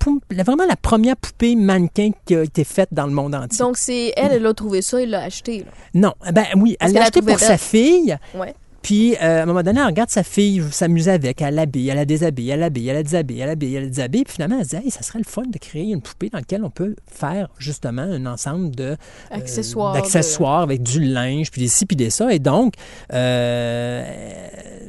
[0.43, 3.59] vraiment la première poupée mannequin qui a été faite dans le monde entier.
[3.59, 5.59] Donc, c'est elle, elle a trouvé ça, elle l'a acheté.
[5.59, 5.65] Là.
[5.93, 8.17] non, ben oui, elle l'a acheté pour sa fille.
[8.33, 8.55] Ouais.
[8.87, 11.97] Puis, euh, à un moment donné, elle regarde sa fille s'amuser avec, elle l'habille, elle
[11.97, 14.23] la déshabille, elle l'habille, elle la déshabille, elle l'habille, elle la déshabille.
[14.23, 16.37] Puis finalement, elle se dit, hey, ça serait le fun de créer une poupée dans
[16.37, 18.95] laquelle on peut faire justement un ensemble de, euh,
[19.29, 19.93] Accessoires.
[19.93, 22.33] d'accessoires avec du linge, puis des ci, puis des ça.
[22.33, 22.75] Et donc,
[23.11, 24.05] euh,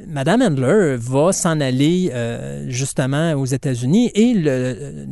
[0.07, 5.09] Madame Handler va s'en aller euh, justement aux États-Unis et le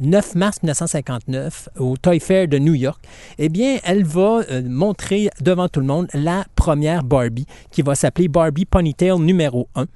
[0.00, 3.02] 9 mars 1959 au Toy Fair de New York,
[3.38, 7.94] eh bien, elle va euh, montrer devant tout le monde la première Barbie qui va
[7.94, 9.86] s'appeler Barbie Ponytail numéro 1.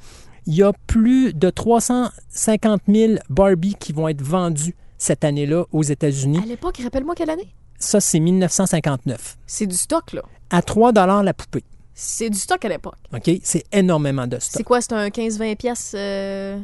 [0.47, 5.83] Il y a plus de 350 000 Barbie qui vont être vendues cette année-là aux
[5.83, 6.41] États-Unis.
[6.43, 7.49] À l'époque, rappelle-moi quelle année?
[7.79, 9.37] Ça, c'est 1959.
[9.47, 10.23] C'est du stock, là.
[10.51, 11.65] À 3 la poupée.
[11.95, 12.97] C'est du stock à l'époque.
[13.15, 13.31] OK?
[13.43, 14.65] C'est énormément de C'est stock.
[14.65, 14.81] quoi?
[14.81, 15.93] C'est un 15-20 pièces?
[15.95, 16.59] euh,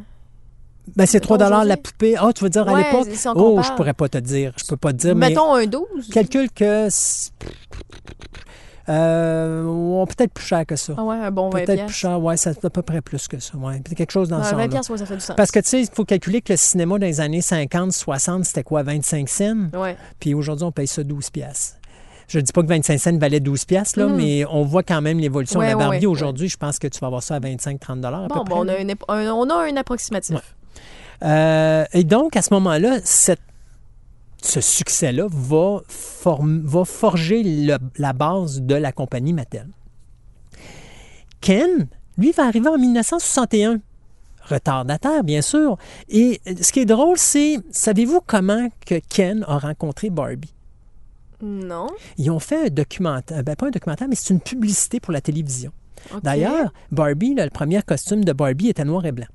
[0.95, 1.77] Ben, c'est 3 la aujourd'hui?
[1.77, 2.15] poupée.
[2.17, 3.09] Ah, tu veux dire à l'époque?
[3.13, 4.53] si Oh, je pourrais pas te dire.
[4.57, 5.87] Je peux pas te dire, mais Mettons un 12.
[6.13, 6.89] calcule que...
[8.89, 10.95] Euh, peut-être plus cher que ça.
[10.97, 13.41] Ah ouais, un bon 20 Peut-être plus cher, ouais, c'est à peu près plus que
[13.41, 13.57] ça.
[13.57, 13.81] Ouais.
[13.81, 15.37] Quelque chose dans ce 20 genre pièces, ouais, ça fait du sens.
[15.37, 18.45] Parce que tu sais, il faut calculer que le cinéma dans les années 50, 60,
[18.45, 19.57] c'était quoi, 25 cents?
[19.75, 19.97] Ouais.
[20.21, 21.77] Puis aujourd'hui, on paye ça 12 piastres.
[22.29, 24.17] Je ne dis pas que 25 cents valait 12 piastres, là, Mhm.
[24.17, 26.07] mais on voit quand même l'évolution de la Barbie.
[26.07, 28.61] Aujourd'hui, je pense que tu vas avoir ça à 25-30 dollars à Bon, peu bon,
[28.63, 28.77] on, près.
[28.77, 30.37] a un, un- on a un approximatif.
[31.23, 33.41] Euh, et donc, à ce moment-là, cette-
[34.43, 35.81] ce succès-là va,
[36.85, 39.67] forger le- la base de la compagnie Mattel.
[41.41, 41.87] Ken,
[42.19, 43.81] lui, va arriver en 1961.
[44.43, 45.77] Retardataire, bien sûr.
[46.09, 50.53] Et euh, ce qui est drôle, c'est, savez-vous comment que Ken a rencontré Barbie?
[51.43, 51.89] Non.
[52.17, 55.21] Ils ont fait un documentaire, ben pas un documentaire, mais c'est une publicité pour la
[55.21, 55.73] télévision.
[56.23, 59.27] D'ailleurs, Barbie, là, le premier costume de Barbie était noir et blanc.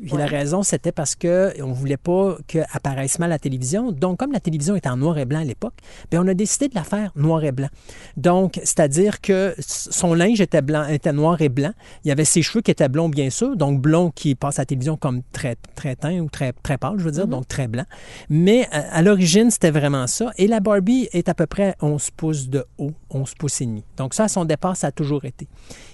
[0.00, 0.18] Puis Ouais.
[0.18, 3.92] la raison, c'était parce qu'on ne voulait pas qu'elle apparaisse mal à la télévision.
[3.92, 5.74] Donc, comme la télévision était en noir et blanc à l'époque,
[6.10, 7.68] bien, on a décidé de la faire noir et blanc.
[8.16, 11.72] Donc, c'est-à-dire que son linge était, blanc, était noir et blanc.
[12.04, 13.56] Il y avait ses cheveux qui étaient blonds, bien sûr.
[13.56, 16.98] Donc, blond qui passe à la télévision comme très, très teint ou très, très pâle,
[16.98, 17.84] je veux dire, donc très blanc.
[18.28, 20.30] Mais euh, à l'origine, c'était vraiment ça.
[20.36, 23.84] Et la Barbie est à peu près 11 pouces de haut, 11 pouces et demi.
[23.96, 25.48] Donc, ça, à son départ, ça a toujours été.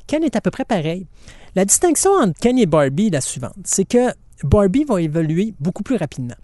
[0.07, 1.07] Ken est à peu près pareil.
[1.55, 3.53] La distinction entre Ken et Barbie est la suivante.
[3.65, 4.11] C'est que
[4.43, 6.35] Barbie va évoluer beaucoup plus rapidement.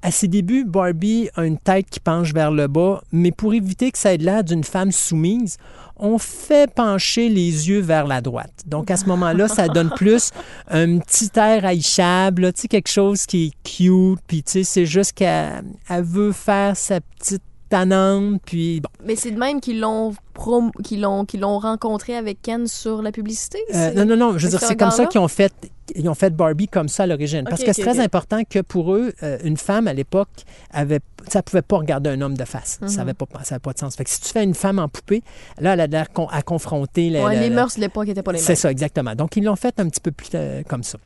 [0.00, 3.90] à ses débuts, Barbie a une tête qui penche vers le bas, mais pour éviter
[3.90, 5.56] que ça ait l'air d'une femme soumise,
[5.96, 8.52] on fait pencher les yeux vers la droite.
[8.66, 10.30] Donc, à ce moment-là, ça donne plus
[10.68, 14.86] un petit air haïchable, tu sais, quelque chose qui est cute, puis tu sais, c'est
[14.86, 18.88] juste qu'elle elle veut faire sa petite tannante, puis bon.
[19.04, 23.02] Mais c'est de même qu'ils l'ont prom- qu'ils l'ont qu'ils l'ont rencontré avec Ken sur
[23.02, 23.58] la publicité.
[23.74, 25.52] Euh, non, non, non, je veux dire, ce c'est comme ça qu'ils ont fait,
[25.94, 27.44] ils ont fait Barbie comme ça à l'origine.
[27.48, 30.28] Parce que c'est très important que pour eux, euh, une femme à l'époque
[30.72, 32.78] avait, ça pouvait pas regarder un homme de face.
[32.82, 32.88] Mhm.
[32.88, 33.96] Ça avait pas, ça avait pas de sens.
[33.96, 35.22] Fait que si tu fais une femme en poupée,
[35.58, 38.06] là, elle a l'air con- à confronter la- Ouais, la- les la- mœurs de l'époque
[38.06, 38.46] n'étaient pas les mêmes.
[38.46, 39.14] c'est ça, exactement.
[39.14, 40.98] Donc, ils l'ont fait un petit peu plus euh, comme ça.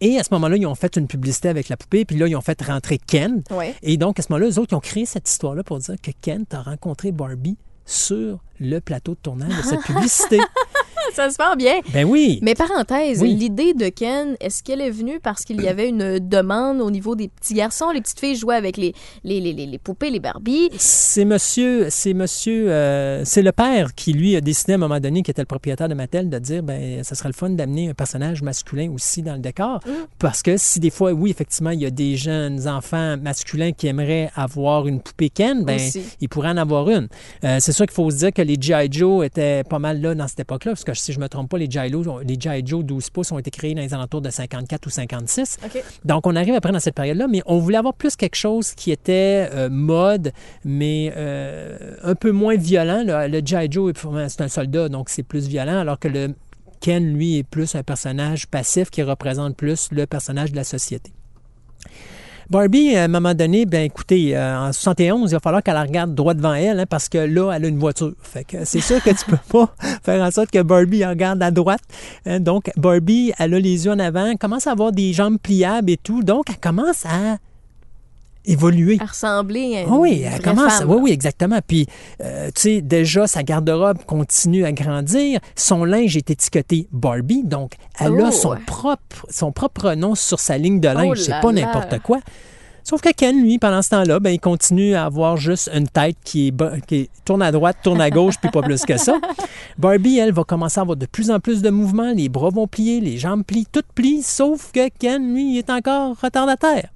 [0.00, 2.36] Et à ce moment-là, ils ont fait une publicité avec la poupée, puis là, ils
[2.36, 3.42] ont fait rentrer Ken.
[3.50, 3.74] Ouais.
[3.82, 6.10] Et donc, à ce moment-là, eux autres, ils ont créé cette histoire-là pour dire que
[6.20, 10.38] Ken a rencontré Barbie sur le plateau de tournage de cette publicité.
[11.16, 11.74] Ça se fait bien.
[11.92, 12.38] ben oui!
[12.42, 13.34] Mais parenthèse, Oui.
[13.34, 17.14] l'idée de Ken, est-ce qu'elle est venue parce qu'il y avait une demande au niveau
[17.14, 17.90] des petits garçons?
[17.90, 18.94] Les petites filles jouaient avec les,
[19.24, 20.70] les, les, les, les poupées, les Barbies.
[20.78, 25.00] C'est monsieur, c'est monsieur, euh, c'est le père qui lui a décidé à un moment
[25.00, 27.90] donné, qui était le propriétaire de Mattel, de dire ben ça serait le fun d'amener
[27.90, 29.90] un personnage masculin aussi dans le décor, Mm.
[30.18, 33.86] parce que si des fois, oui effectivement, il y a des jeunes enfants masculins qui
[33.86, 36.02] aimeraient avoir une poupée Ken, ben Aussi.
[36.20, 37.08] ils pourraient en avoir une.
[37.44, 40.14] Euh, c'est sûr qu'il faut se dire que les GI Joe étaient pas mal là
[40.14, 42.64] dans cette époque-là, parce que si je me trompe pas, les GI Joe, les GI
[42.64, 45.58] Joe 12 pouces ont été créés dans les alentours de 54 ou 56.
[45.64, 45.82] OK.
[46.04, 48.90] Donc, on arrive après dans cette période-là, mais on voulait avoir plus quelque chose qui
[48.90, 50.32] était euh, mode,
[50.64, 53.02] mais euh, un peu moins violent.
[53.04, 53.70] Le G.I.
[53.70, 53.92] Joe,
[54.28, 56.34] c'est un soldat, donc c'est plus violent, alors que le
[56.80, 61.12] Ken, lui, est plus un personnage passif qui représente plus le personnage de la société.
[62.52, 66.14] Barbie, à un moment donné, ben écoutez, euh, en 71, il va falloir qu'elle regarde
[66.14, 68.12] droit devant elle, hein, parce que là, elle a une voiture.
[68.20, 71.50] Fait que c'est sûr que tu peux pas faire en sorte que Barbie regarde à
[71.50, 71.80] droite.
[72.26, 72.40] Hein.
[72.40, 75.96] donc, Barbie, elle a les yeux en avant, commence à avoir des jambes pliables et
[75.96, 76.22] tout.
[76.22, 77.38] Donc, elle commence à
[78.44, 78.98] évoluer.
[79.00, 80.72] À ressembler à une Ah oui, vraie elle commence.
[80.78, 80.90] femme.
[80.90, 81.58] Oui, oui, exactement.
[81.66, 81.86] Puis,
[82.22, 85.40] euh, tu sais, déjà, sa garde-robe continue à grandir.
[85.56, 88.24] Son linge est étiqueté Barbie, donc elle Oh.
[88.26, 91.18] a son propre, son propre nom sur sa ligne de linge.
[91.20, 92.18] Oh C'est pas n'importe quoi.
[92.84, 96.16] Sauf que Ken, lui, pendant ce temps-là, ben, il continue à avoir juste une tête
[96.24, 99.20] qui, est, qui est- tourne à droite, tourne à gauche, puis pas plus que ça.
[99.78, 102.12] Barbie, elle, va commencer à avoir de plus en plus de mouvements.
[102.12, 105.70] Les bras vont plier, les jambes plient, tout plie, sauf que Ken, lui, il est
[105.70, 106.88] encore retardataire.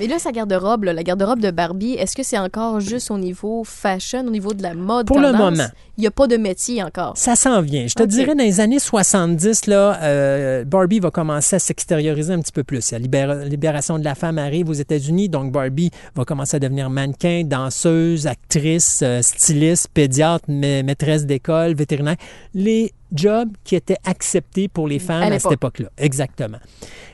[0.00, 3.64] Mais là, sa garde-robe, la garde-robe de Barbie, est-ce que c'est encore juste au niveau
[3.64, 5.06] fashion, au niveau de la mode?
[5.06, 5.66] Pour le moment.
[5.98, 7.12] Il n'y a pas de métier encore.
[7.18, 7.86] Ça s'en vient.
[7.86, 12.40] Je te dirais, dans les années 70, là, euh, Barbie va commencer à s'extérioriser un
[12.40, 12.90] petit peu plus.
[12.92, 16.88] La libéra- libération de la femme arrive aux États-Unis, donc Barbie va commencer à devenir
[16.88, 22.16] mannequin, danseuse, actrice, euh, styliste, pédiatre, ma- maîtresse d'école, vétérinaire.
[22.54, 25.90] Les jobs qui étaient acceptés pour les femmes À à, cette époque-là.
[25.98, 26.58] Exactement.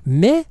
[0.07, 0.44] Mais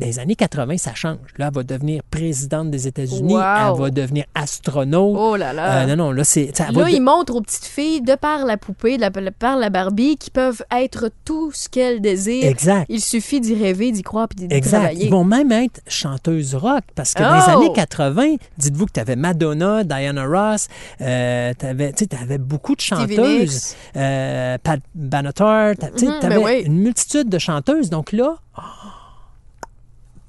[0.00, 1.18] dans les années 80, ça change.
[1.38, 3.34] Là, elle va devenir présidente des États-Unis.
[3.34, 3.40] Wow.
[3.74, 5.16] Elle va devenir astronaute.
[5.18, 5.82] Oh là là.
[5.82, 6.50] Euh, non, non, là, c'est...
[6.58, 9.70] Là, de- il montre aux petites filles, de par la poupée, de la- par la
[9.70, 12.44] Barbie, qui peuvent être tout ce qu'elles désirent.
[12.48, 12.86] Exact.
[12.88, 14.78] Il suffit d'y rêver, d'y croire, puis d'y Exact.
[14.78, 15.04] travailler.
[15.06, 17.58] Ils vont même être chanteuses rock parce que dans les Oh!
[17.58, 20.68] années 80, dites-vous que tu avais Madonna, Diana Ross,
[21.00, 26.62] euh, tu avais, beaucoup de chanteuses, euh, Pat Benatar, tu Mhm, avais oui.
[26.64, 27.90] une multitude de chanteuses.
[27.90, 28.60] Donc là, oh,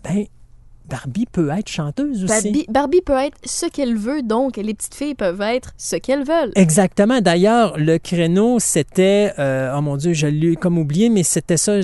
[0.04, 0.26] ben,
[0.92, 2.28] Barbie peut être chanteuse aussi.
[2.28, 6.26] Barbie, Barbie peut être ce qu'elle veut, donc les petites filles peuvent être ce qu'elles
[6.26, 6.52] veulent.
[6.56, 7.22] Exactement.
[7.22, 11.80] D'ailleurs, le créneau, c'était, euh, oh mon Dieu, je l'ai comme oublié, mais c'était ça,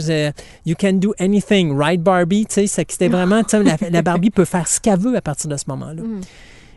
[0.66, 2.46] You can do anything, right Barbie?
[2.48, 3.44] Tu sais, c'était vraiment,
[3.90, 6.02] la Barbie peut faire ce qu'elle veut à partir de ce moment-là.
[6.02, 6.22] Mm.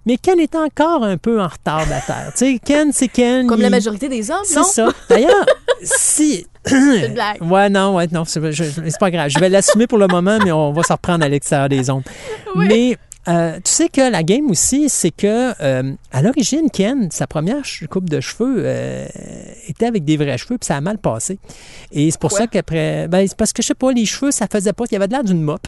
[0.06, 2.32] Mais Ken est encore un peu en retard de la Terre.
[2.36, 3.46] Tu sais, Ken, c'est Ken.
[3.46, 4.64] Comme il- la majorité des hommes, C'est non?
[4.64, 4.88] ça.
[5.08, 5.46] D'ailleurs,
[5.82, 6.46] si.
[6.66, 7.40] C'est une blague.
[7.42, 9.30] Ouais, non, ouais, non, c'est c'est pas grave.
[9.30, 12.02] Je vais l'assumer pour le moment, mais on va s'en reprendre à l'extérieur des ondes.
[12.54, 17.26] Mais euh, tu sais que la game aussi, c'est que euh, à l'origine, Ken, sa
[17.26, 19.06] première coupe de cheveux euh,
[19.68, 21.38] était avec des vrais cheveux, puis ça a mal passé.
[21.92, 24.46] Et c'est pour ça qu'après, ben, c'est parce que je sais pas, les cheveux, ça
[24.50, 25.60] faisait pas, il y avait de l'air d'une mop.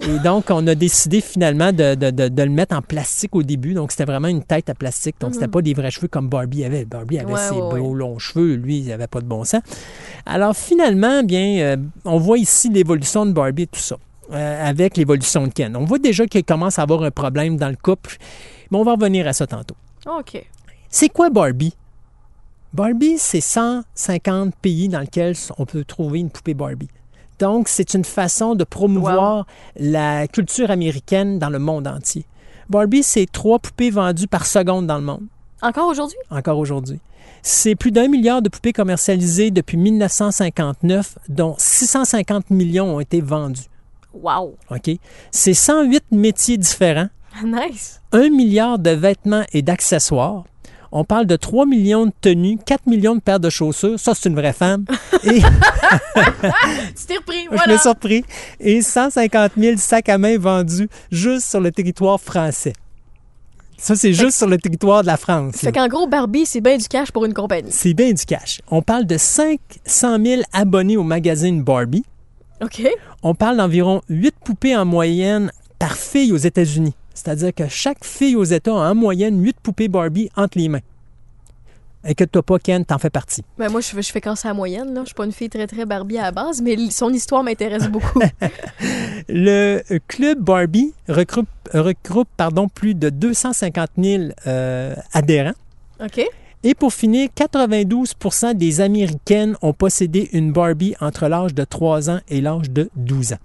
[0.00, 3.42] Et donc, on a décidé finalement de, de- de- de le mettre en plastique au
[3.42, 3.74] début.
[3.74, 5.16] Donc, c'était vraiment une tête à plastique.
[5.20, 6.84] Donc, c'était pas des vrais cheveux comme Barbie avait.
[6.84, 7.32] Barbie avait Mhm.
[7.32, 8.54] Ouais, ses ouais, beaux longs cheveux.
[8.54, 9.62] Lui, il avait pas de bon sens.
[10.26, 13.96] Alors, finalement, bien, on voit ici l'évolution de Barbie et tout ça.
[14.32, 15.76] Euh, avec l'évolution de Ken.
[15.76, 18.16] On voit déjà qu'il commence à avoir un problème dans le couple.
[18.70, 19.76] Mais on va revenir à ça tantôt.
[20.06, 20.44] OK.
[20.88, 21.74] C'est quoi Barbie?
[22.72, 26.88] Barbie, c'est 150 pays dans lesquels on peut trouver une poupée Barbie.
[27.40, 32.26] Donc, c'est une façon de promouvoir la culture américaine dans le monde entier.
[32.68, 35.26] Barbie, c'est trois poupées vendues par seconde dans le monde,
[35.62, 36.18] Encore aujourd'hui?
[36.30, 37.00] encore aujourd'hui.
[37.42, 43.62] C'est plus d'un milliard de poupées commercialisées depuis 1959, dont 650 millions ont été vendus.
[44.14, 44.56] Wow.
[44.70, 44.90] OK?
[45.30, 47.08] C'est 108 métiers différents
[47.44, 48.00] Nice.
[48.12, 50.44] 1 milliard de vêtements et d'accessoires.
[50.92, 53.98] On parle de 3 millions de tenues, 4 millions de paires de chaussures.
[54.00, 54.84] Ça, c'est une vraie femme.
[55.22, 55.40] Et
[56.96, 57.72] Tu t'es repris, je voilà.
[57.74, 58.24] me surpris.
[58.58, 62.72] Et 150 000 sacs à main vendus juste sur le territoire français.
[63.78, 65.56] Ça, c'est juste sur le territoire de la France.
[65.56, 67.70] Fait qu'en gros, Barbie, c'est bien du cash pour une compagnie.
[67.72, 68.60] C'est bien du cash.
[68.70, 72.04] On parle de 500 000 abonnés au magazine Barbie.
[72.62, 72.86] OK?
[73.22, 76.94] On parle d'environ 8 poupées en moyenne par fille aux États-Unis.
[77.14, 80.80] C'est-à-dire que chaque fille aux États a en moyenne 8 poupées Barbie entre les mains.
[82.02, 83.44] Inquiète-toi pas, Ken, t'en fais partie.
[83.58, 84.94] Ben moi, je, fais- je fais quand c'est la moyenne.
[84.94, 85.00] Là.
[85.02, 87.88] Je suis pas une fille très, très Barbie à la base, mais son histoire m'intéresse
[87.90, 88.20] beaucoup.
[89.28, 95.52] Le euh, club Barbie regroupe, regroupe pardon, plus de 250 000 euh, adhérents.
[96.02, 96.24] OK?
[96.62, 102.20] Et pour finir, 92% des Américaines ont possédé une Barbie entre l'âge de 3 ans
[102.28, 103.38] et l'âge de 12 ans.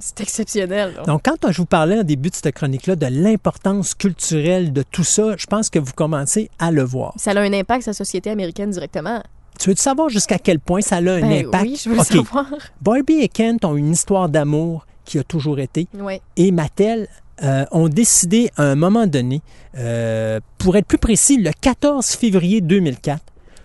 [0.00, 0.94] C'est exceptionnel.
[0.96, 1.02] là.
[1.04, 5.04] Donc, quand je vous parlais au début de cette chronique-là de l'importance culturelle de tout
[5.04, 7.14] ça, je pense que vous commencez à le voir.
[7.16, 9.22] Ça a un impact sur la société américaine directement.
[9.60, 11.64] Tu veux savoir jusqu'à quel point ça a un Ben impact?
[11.64, 12.46] oui, je veux savoir.
[12.80, 15.86] Barbie et Kent ont une histoire d'amour qui a toujours été.
[15.94, 16.20] Ouais.
[16.36, 17.06] Et Mattel
[17.42, 19.42] euh, ont décidé à un moment donné,
[19.76, 23.20] euh, pour être plus précis, le 14 février 2004,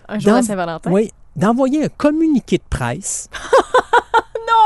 [0.09, 0.91] Un jour à Saint-Valentin?
[0.91, 3.29] oui, d'envoyer un communiqué de presse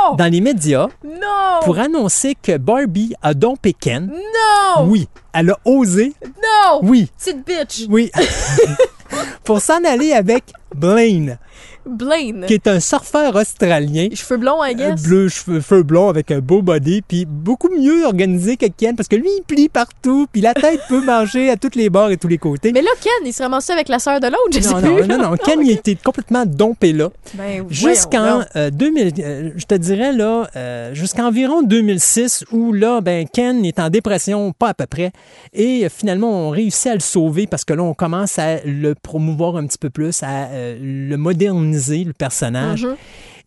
[0.10, 0.16] Non!
[0.16, 1.60] dans les médias Non!
[1.64, 4.08] pour annoncer que Barbie a dompé Ken.
[4.08, 4.86] Non!
[4.88, 6.14] Oui, elle a osé.
[6.24, 6.80] Non!
[6.84, 7.88] Oui, Petite bitch!
[7.90, 8.12] oui.
[9.44, 10.44] pour s'en aller avec
[10.76, 11.38] Blaine,
[11.86, 12.46] Blaine!
[12.48, 14.10] qui est un surfeur australien.
[14.14, 15.04] Cheveux blonds, I guess.
[15.04, 19.08] Bleu, cheveux, feux blonds avec un beau body, puis beaucoup mieux organisé que Ken, parce
[19.08, 22.18] que lui, il plie partout, puis la tête peut manger à tous les bords et
[22.18, 22.72] tous les côtés.
[22.74, 25.08] Mais là, Ken, il se ramassait avec la sœur de l'autre, je sais non, plus.
[25.08, 27.10] non, non, non, Ken, il était complètement dompé là.
[27.34, 33.02] Ben, Jusqu'en voyons euh, 2000, euh, je te dirais là, euh, jusqu'environ 2006, où là,
[33.02, 35.12] ben, Ken est en dépression, pas à peu près,
[35.54, 38.96] et euh, finalement, on réussit à le sauver parce que là, on commence à le
[38.96, 42.86] promouvoir un petit peu plus, à euh, le moderniser, le personnage.
[42.86, 42.96] Mhm.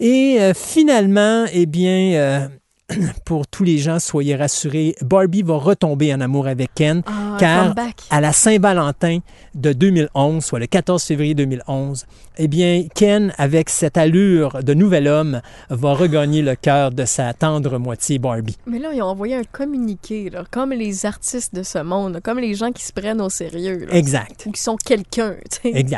[0.01, 2.49] Et euh, finalement, eh bien, euh,
[3.25, 7.75] pour tous les gens, soyez rassurés, Barbie va retomber en amour avec Ken, Ah, car
[8.11, 9.21] à la Saint-Valentin
[9.55, 12.05] de 2011, soit le 14 février 2011,
[12.37, 17.33] eh bien, Ken, avec cette allure de nouvel homme, va regagner le cœur de sa
[17.33, 18.59] tendre moitié Barbie.
[18.67, 22.41] Mais là, ils ont envoyé un communiqué, là, comme les artistes de ce monde, comme
[22.41, 23.87] les gens qui se prennent au sérieux.
[23.87, 24.45] là, Exact.
[24.47, 25.37] Ou qui sont quelqu'un.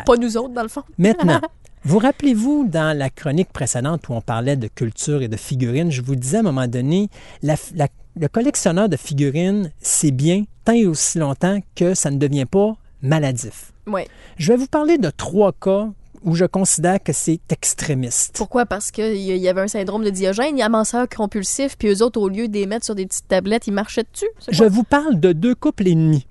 [0.04, 0.82] Pas nous autres, dans le fond.
[0.98, 1.40] Maintenant,
[1.86, 6.02] vous rappelez-vous, dans la chronique précédente où on parlait de culture et de figurines, je
[6.02, 7.08] vous disais à un moment donné,
[7.42, 12.18] la- la- le collectionneur de figurines, c'est bien tant et aussi longtemps que ça ne
[12.18, 13.72] devient pas maladif.
[13.86, 14.08] Ouais.
[14.36, 15.88] Je vais vous parler de trois cas
[16.24, 18.34] où je considère que c'est extrémiste.
[18.36, 18.66] Pourquoi?
[18.66, 21.88] Parce qu'il y avait un syndrome de Diogène, il y a un amasseur compulsif, puis
[21.88, 24.26] eux autres, au lieu de les mettre sur des petites tablettes, ils marchaient dessus.
[24.50, 26.26] Je vous parle de deux couples ennemis.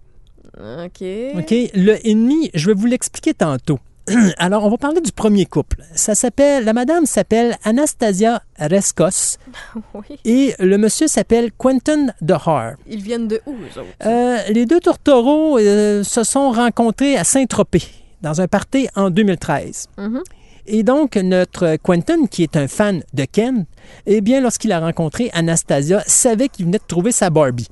[0.58, 1.02] OK.
[1.38, 1.52] OK?
[1.76, 3.80] Le ennemi, je vais vous l'expliquer tantôt.
[4.38, 5.78] Alors, on va parler du premier couple.
[5.96, 9.38] Ça s'appelle, la madame s'appelle Anastasia Reskos
[9.94, 10.20] Oui.
[10.26, 12.74] et le monsieur s'appelle Quentin DeHar.
[12.88, 13.88] Ils viennent de où, eux autres?
[14.06, 17.84] Euh, les deux tourtereaux euh, se sont rencontrés à Saint-Tropez
[18.22, 19.88] dans un party en 2013.
[19.98, 20.22] Mhm.
[20.68, 23.66] Et donc, notre Quentin, qui est un fan de Ken,
[24.08, 27.68] eh bien, lorsqu'il a rencontré Anastasia, savait qu'il venait de trouver sa Barbie.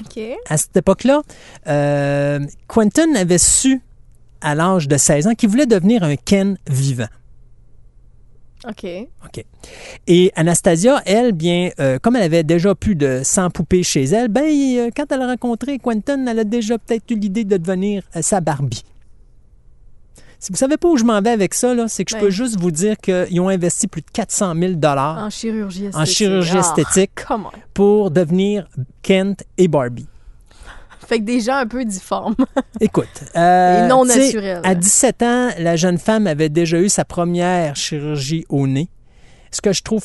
[0.00, 0.22] OK.
[0.48, 1.22] À cette époque-là,
[1.68, 3.80] euh, Quentin avait su,
[4.46, 7.08] à l'âge de 16 ans, qu'il voulait devenir un Ken vivant.
[8.68, 8.84] OK.
[9.24, 9.44] OK.
[10.06, 14.28] Et Anastasia, elle, bien, euh, comme elle avait déjà plus de 100 poupées chez elle,
[14.28, 18.02] ben, euh, quand elle a rencontré Quentin, elle a déjà peut-être eu l'idée de devenir
[18.16, 18.82] euh, sa Barbie.
[20.38, 22.20] Si vous savez pas où je m'en vais avec ça, c'est que je Ben.
[22.22, 26.00] peux juste vous dire qu'ils ont investi plus de 400 000 dollars En chirurgie esthétique.
[26.00, 27.10] en chirurgie Ah, esthétique
[27.74, 28.68] pour devenir
[29.02, 30.06] Kent et Barbie.
[31.06, 32.34] Fait que des gens un peu difformes.
[32.80, 34.60] Écoute, euh, Et non tu sais, naturel.
[34.64, 38.88] À 17 ans, la jeune femme avait déjà eu sa première chirurgie au nez.
[39.52, 40.04] Ce que je trouve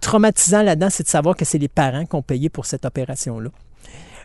[0.00, 3.50] traumatisant là-dedans, c'est de savoir que c'est les parents qui ont payé pour cette opération-là.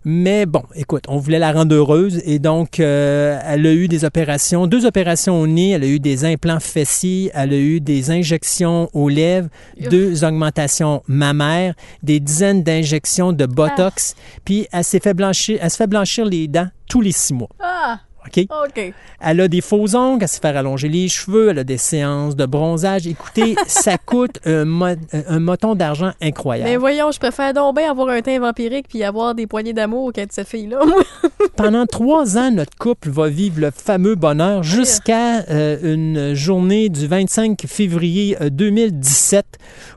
[0.06, 4.06] Mais bon, écoute, on voulait la rendre heureuse et donc euh, elle a eu des
[4.06, 8.12] opérations, deux opérations au nez, elle a eu des implants fessiers, elle a eu des
[8.12, 9.90] injections aux lèvres, Ouf.
[9.90, 15.78] deux augmentations mammaires, des dizaines d'injections de Botox, puis elle s'est fait blanchir, elle se
[15.78, 17.50] fait blanchir les dents tous les six mois.
[17.60, 18.46] Ah, OK?
[18.68, 18.94] OK.
[19.20, 22.36] Elle a des faux ongles, elle se fait rallonger les cheveux, elle a des séances
[22.36, 23.08] de bronzage.
[23.08, 26.70] Écoutez, ça coûte un, mo- un moton d'argent incroyable.
[26.70, 30.14] Mais voyons, je préfère donc bien avoir un teint vampirique puis avoir des poignées d'amour
[30.14, 30.80] qu'être cette fille-là.
[31.56, 37.08] Pendant trois ans, notre couple va vivre le fameux bonheur jusqu'à euh, une journée du
[37.08, 39.46] 25 février euh, 2017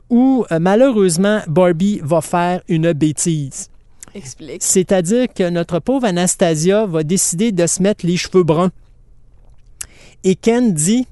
[0.09, 3.69] où, euh, malheureusement, Barbie va faire une bêtise.
[4.13, 4.61] Explique.
[4.63, 8.71] C'est-à-dire que notre pauvre Anastasia va décider de se mettre les cheveux bruns.
[10.23, 11.07] Et Ken dit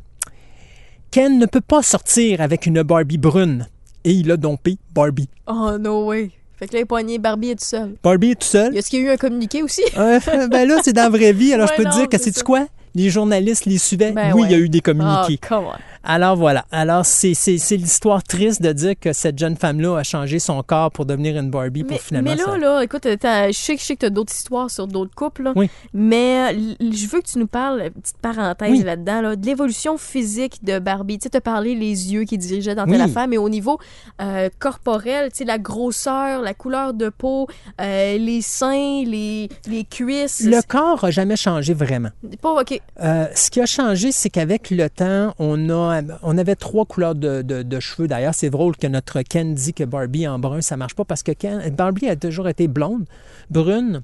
[1.12, 3.68] Ken ne peut pas sortir avec une Barbie brune.
[4.04, 5.30] Et il a dompé Barbie.
[5.48, 6.32] Oh, no way.
[6.58, 7.96] Fait que là, les poignets, Barbie est tout seul.
[8.04, 8.76] Barbie est tout seul.
[8.76, 9.82] Est-ce qu'il y a eu un communiqué aussi?
[9.98, 10.20] Euh,
[10.52, 11.54] ben là, c'est dans la vraie vie.
[11.54, 12.44] Alors, Ouais, je peux te dire que c'est c'est ça.
[12.44, 12.68] quoi?
[12.96, 14.12] Les journalistes les suivaient.
[14.12, 15.40] Ben oui, il y a eu des communiqués.
[15.52, 15.64] on.
[16.02, 16.66] Alors voilà.
[16.72, 17.34] Alors c'est
[17.72, 21.50] l'histoire triste de dire que cette jeune femme-là a changé son corps pour devenir une
[21.52, 24.00] Barbie pour Mais, finalement mais là, ça- là, écoute, je sais, que- je sais que
[24.00, 25.70] tu as d'autres histoires sur d'autres couples, là, Oui.
[25.94, 28.84] mais euh, je veux que tu nous parles, euh, petite parenthèse Oui.
[28.84, 31.20] là-dedans, là, de l'évolution physique de Barbie.
[31.20, 32.92] Tu sais, as parlé les yeux qui dirigeaient dans Oui.
[32.92, 33.78] telle affaire, mais au niveau
[34.22, 37.48] euh, corporel, tu sais, la grosseur, la couleur de peau,
[37.82, 40.42] euh, les seins, les, les cuisses.
[40.46, 42.10] Le corps a jamais changé vraiment.
[42.42, 42.79] pas, OK.
[43.02, 47.16] Euh, ce qui a changé, c'est qu'avec le temps, on, a, on avait trois couleurs
[47.16, 48.08] de, de- de cheveux.
[48.10, 51.24] D'ailleurs, c'est drôle que notre Ken dit que Barbie en brun, ça marche pas parce
[51.24, 53.06] que Ken, Barbie a toujours été blonde,
[53.50, 54.02] brune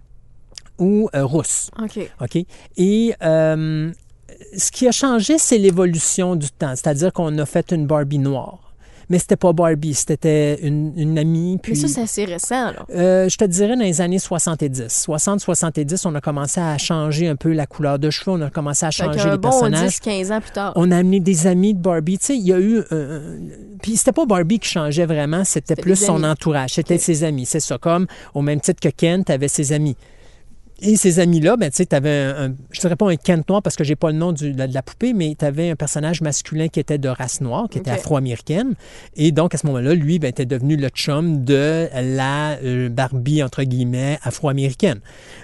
[0.80, 1.72] ou euh, rousse.
[1.82, 2.00] OK.
[2.22, 2.38] OK?
[2.78, 3.92] Et euh,
[4.58, 6.72] ce qui a changé, c'est l'évolution du temps.
[6.76, 8.65] C'est-à-dire qu'on a fait une Barbie noire.
[9.10, 11.58] Mais c'était pas Barbie, c'était une, une amie.
[11.62, 12.86] Puis, Mais ça, c'est assez récent, là.
[12.96, 14.82] euh, je te dirais dans les années 70.
[14.88, 18.86] 60-70, on a commencé à changer un peu la couleur de cheveux, on a commencé
[18.86, 19.98] à Fait changer qu'un les bon personnages.
[20.00, 20.74] 10-15 ans plus tard.
[20.76, 22.18] On a amené des amis de Barbie.
[22.18, 22.82] Tu sais, il y a eu.
[22.92, 23.38] euh,
[23.82, 26.72] puis c'était pas Barbie qui changeait vraiment, c'était plus son entourage.
[26.74, 27.46] C'était ses amis.
[27.46, 27.78] C'est ça.
[27.78, 29.96] Comme au même titre que Ken, t'avais ses amis.
[30.82, 33.62] Et ces amis-là, ben, tu sais, t'avais un, un- je dirais pas un Kent noir
[33.62, 35.76] parce que j'ai pas le nom du- de, la, de la poupée, mais t'avais un
[35.76, 38.76] personnage masculin qui était de race noire, qui était afro-américaine.
[39.16, 43.42] Et donc, à ce moment-là, lui, ben, était devenu le chum de la euh, Barbie,
[43.42, 45.00] entre guillemets, afro-américaine.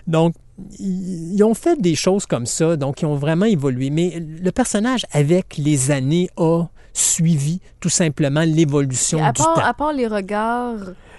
[0.07, 0.33] Donc,
[0.79, 3.89] ils ont fait des choses comme ça, donc ils ont vraiment évolué.
[3.89, 9.61] Mais le personnage, avec les années, a suivi tout simplement l'évolution du part, temps.
[9.61, 10.75] à part les regards,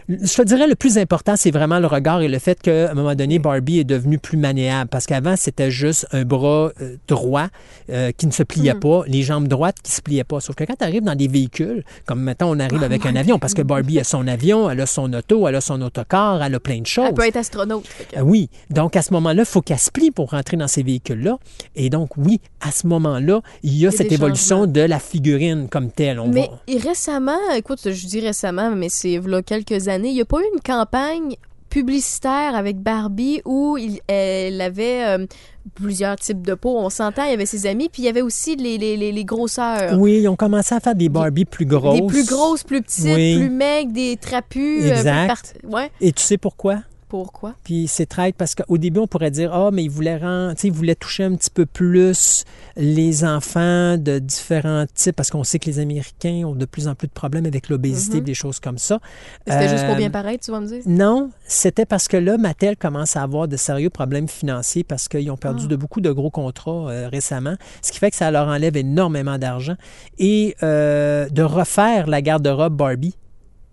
[0.09, 2.95] Je te dirais le plus important, c'est vraiment le regard et le fait qu'à un
[2.95, 4.89] moment donné, Barbie est devenue plus maniable.
[4.91, 7.47] Parce qu'avant, c'était juste un bras euh, droit
[7.89, 10.41] euh, qui ne se pliait pas, les jambes droites qui se pliaient pas.
[10.41, 13.39] Sauf que quand tu arrives dans des véhicules, comme maintenant on arrive avec un avion,
[13.39, 16.55] parce que Barbie a son avion, elle a son auto, elle a son autocar, elle
[16.57, 17.07] a plein de choses.
[17.09, 17.85] elle peut être astronaute.
[17.85, 20.69] que- Ah Oui, donc à ce moment-là, il faut qu'elle se plie pour rentrer dans
[20.69, 21.39] ces véhicules-là.
[21.77, 24.81] Et donc, oui, à ce moment-là, il y a Il y a cette évolution de
[24.81, 26.19] la figurine comme telle.
[26.21, 30.21] On Mais et récemment, écoute, je dis récemment, mais c'est là quelques années, il n'y
[30.21, 31.37] a pas eu une campagne
[31.69, 35.27] publicitaire avec Barbie où il- elle avait euh,
[35.75, 36.77] plusieurs types de peau.
[36.79, 39.11] On s'entend, il y avait ses amis, puis il y avait aussi les, les, les,
[39.11, 39.99] les grosseurs.
[39.99, 41.99] Oui, ils ont commencé à faire des Barbie plus grosses.
[42.01, 43.37] Des plus grosses, plus petites, Oui.
[43.39, 44.85] plus maigres, des trapus.
[44.85, 45.27] euh, Exact.
[45.63, 45.91] par- Ouais.
[46.03, 46.81] Et tu sais pourquoi?
[47.13, 47.55] Pourquoi?
[47.63, 50.73] Puis c'est traite parce qu'au début, on pourrait dire Ah, mais ils voulaient, rendre, ils
[50.73, 52.45] voulaient toucher un petit peu plus
[52.77, 56.95] les enfants de différents types, parce qu'on sait que les Américains ont de plus en
[56.95, 58.25] plus de problèmes avec l'obésité, Mhm.
[58.25, 58.99] des choses comme ça.
[59.47, 60.81] C'était juste pour Euh, bien paraître, tu vas me dire?
[60.87, 65.31] Non, c'était parce que là, Mattel commence à avoir de sérieux problèmes financiers parce qu'ils
[65.31, 65.69] ont perdu Ah.
[65.69, 69.37] de beaucoup de gros contrats euh, récemment, ce qui fait que ça leur enlève énormément
[69.37, 69.75] d'argent.
[70.19, 73.15] Et euh, de refaire la garde-robe Barbie,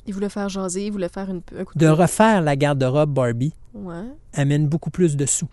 [0.09, 1.85] Il voulait faire jaser, il voulait faire une, un coup de...
[1.85, 4.05] de refaire la garde-robe Barbie Ouais.
[4.33, 5.47] amène beaucoup plus de sous.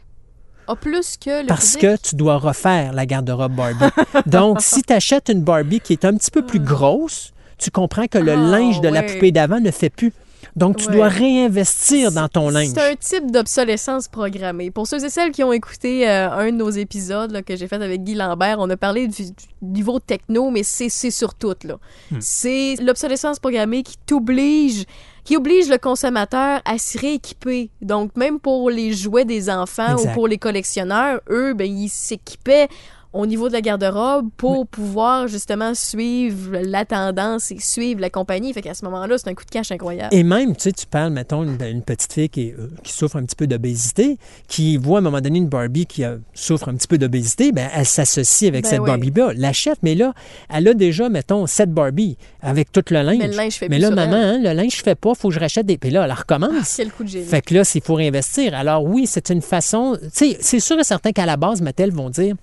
[0.67, 1.83] Ah, plus que le Parce physique?
[1.83, 3.85] que tu dois refaire la garde-robe Barbie.
[4.27, 8.07] Donc, si tu achètes une Barbie qui est un petit peu plus grosse, tu comprends
[8.07, 10.15] que le Ah, linge de la poupée d'avant ne fait plus.
[10.57, 10.95] Donc, tu Ouais.
[10.97, 12.71] dois réinvestir dans ton linge.
[12.75, 14.71] C'est un type d'obsolescence programmée.
[14.71, 17.69] Pour ceux et celles qui ont écouté euh, un de nos épisodes là, que j'ai
[17.69, 19.33] fait avec Guy Lambert, on a parlé du, du
[19.63, 21.55] niveau techno, mais c'est c'est sur tout.
[21.65, 21.75] là.
[22.11, 22.17] Hmm.
[22.21, 24.85] C'est l'obsolescence programmée qui t'oblige
[25.25, 27.69] qui oblige le consommateur à s'y rééquiper.
[27.83, 30.11] Donc, même pour les jouets des enfants Exact.
[30.11, 32.69] ou pour les collectionneurs, eux, ben, ils s'équipaient
[33.17, 38.53] au niveau de la garde-robe pour pouvoir justement suivre la tendance et suivre la compagnie.
[38.53, 40.14] Fait qu'à ce moment-là, c'est un coup de cash incroyable.
[40.14, 43.17] Et même, tu sais, tu parles, mettons, une, une petite fille qui, euh, qui souffre
[43.17, 46.69] un petit peu d'obésité, qui voit à un moment donné une Barbie qui euh, souffre
[46.69, 48.87] un petit peu d'obésité, ben, elle s'associe avec Ben cette oui.
[48.87, 50.12] Barbie-là, l'achète, mais là,
[50.49, 53.19] elle a déjà, mettons, cette Barbie avec tout le linge.
[53.19, 55.35] Mais le linge fait Mais là, maman, hein, le linge, je fais pas, faut que
[55.35, 55.79] je rachète des.
[55.79, 56.75] Puis là, elle recommence.
[56.77, 57.27] Quel coup de génie.
[57.27, 58.55] Fait que là, c'est pour investir.
[58.55, 59.97] Alors oui, c'est une façon.
[60.03, 62.35] Tu sais, c'est sûr et certain qu'à la base, Mattel vont dire.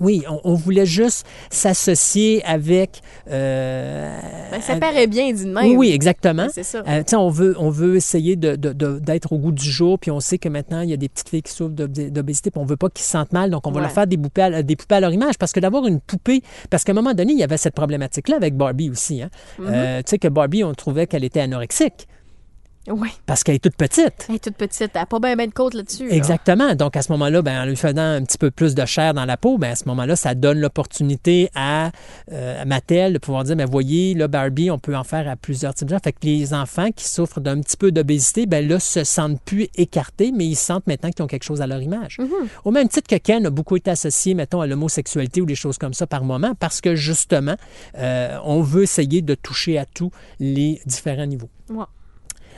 [0.00, 3.00] Oui, on, on voulait juste s'associer avec.
[3.30, 4.18] euh,
[4.50, 5.64] Ben, ça paraît bien, dit de même.
[5.66, 6.46] oui, oui, exactement.
[6.52, 6.82] C'est ça.
[6.86, 10.10] Euh, on veut, on veut essayer de- de- de- d'être au goût du jour, puis
[10.10, 12.60] on sait que maintenant, il y a des petites filles qui souffrent d'ob- d'obésité, puis
[12.60, 13.82] on veut pas qu'ils se sentent mal, donc on va Ouais.
[13.82, 15.38] leur faire des poupées, à, des poupées à leur image.
[15.38, 18.36] Parce que d'avoir une poupée, parce qu'à un moment donné, il y avait cette problématique-là
[18.36, 19.22] avec Barbie aussi.
[19.22, 19.30] hein.
[19.60, 19.64] Mm-hmm.
[19.68, 22.06] Euh, tu sais, que Barbie, on trouvait qu'elle était anorexique.
[22.88, 23.08] Oui.
[23.26, 24.26] parce qu'elle est toute petite.
[24.28, 24.90] Elle est toute petite.
[24.94, 26.08] Elle n'a pas bien ben de côte là-dessus.
[26.08, 26.14] là.
[26.14, 26.74] Exactement.
[26.74, 29.24] Donc, à ce moment-là, ben, en lui faisant un petit peu plus de chair dans
[29.24, 31.90] la peau, ben, à ce moment-là, ça donne l'opportunité à,
[32.32, 35.36] euh, à Mattel de pouvoir dire, ben, voyez, là, Barbie, on peut en faire à
[35.36, 36.00] plusieurs types de gens.
[36.02, 39.68] Fait que les enfants qui souffrent d'un petit peu d'obésité, ben là, se sentent plus
[39.76, 42.18] écartés, mais ils sentent maintenant qu'ils ont quelque chose à leur image.
[42.64, 45.78] Au même titre que Ken a beaucoup été associé, mettons, à l'homosexualité ou des choses
[45.78, 47.56] comme ça par moment, parce que justement,
[47.98, 50.10] euh, on veut essayer de toucher à tous
[50.40, 51.48] les différents niveaux.
[51.70, 51.84] Ouais.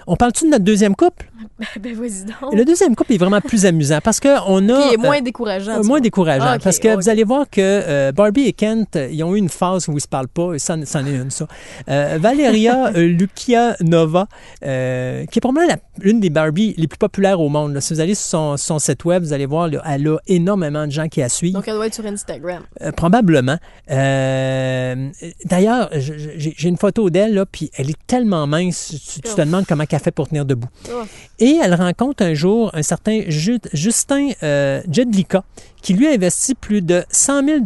[0.06, 1.30] On parle-tu de notre deuxième couple?
[1.80, 2.54] ben, vas-y donc.
[2.54, 4.88] Le deuxième couple est vraiment plus amusant parce qu'on a.
[4.88, 5.78] Qui est moins euh, décourageant.
[5.78, 6.44] euh, moins décourageant.
[6.46, 9.48] Ah, parce que vous allez voir que euh, Barbie et Kent, ils ont eu une
[9.48, 10.54] phase où ils se parlent pas.
[10.54, 11.46] et Ça, c'en est une, ça.
[11.88, 14.26] Euh, Valeria Lukia Nova,
[14.64, 17.74] euh, qui est probablement l'une des Barbie les plus populaires au monde.
[17.74, 17.80] là.
[17.80, 20.86] Si vous allez sur son, son site web, vous allez voir, là, elle a énormément
[20.86, 21.54] de gens qui la suivent.
[21.54, 22.62] Donc, elle doit être sur Instagram.
[22.82, 23.56] Euh, probablement.
[23.90, 25.08] Euh,
[25.46, 29.64] D'ailleurs, j'ai une photo d'elle, là, puis elle est tellement mince, tu, tu te demandes
[29.66, 30.68] comment elle fait pour tenir debout.
[30.88, 31.08] Ouf.
[31.38, 35.44] Et elle rencontre un jour un certain Ju- Justin euh, Jedlicka,
[35.82, 37.58] qui lui a investi plus de 100 000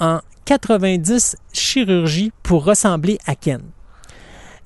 [0.00, 3.60] en 90 chirurgies pour ressembler à Ken.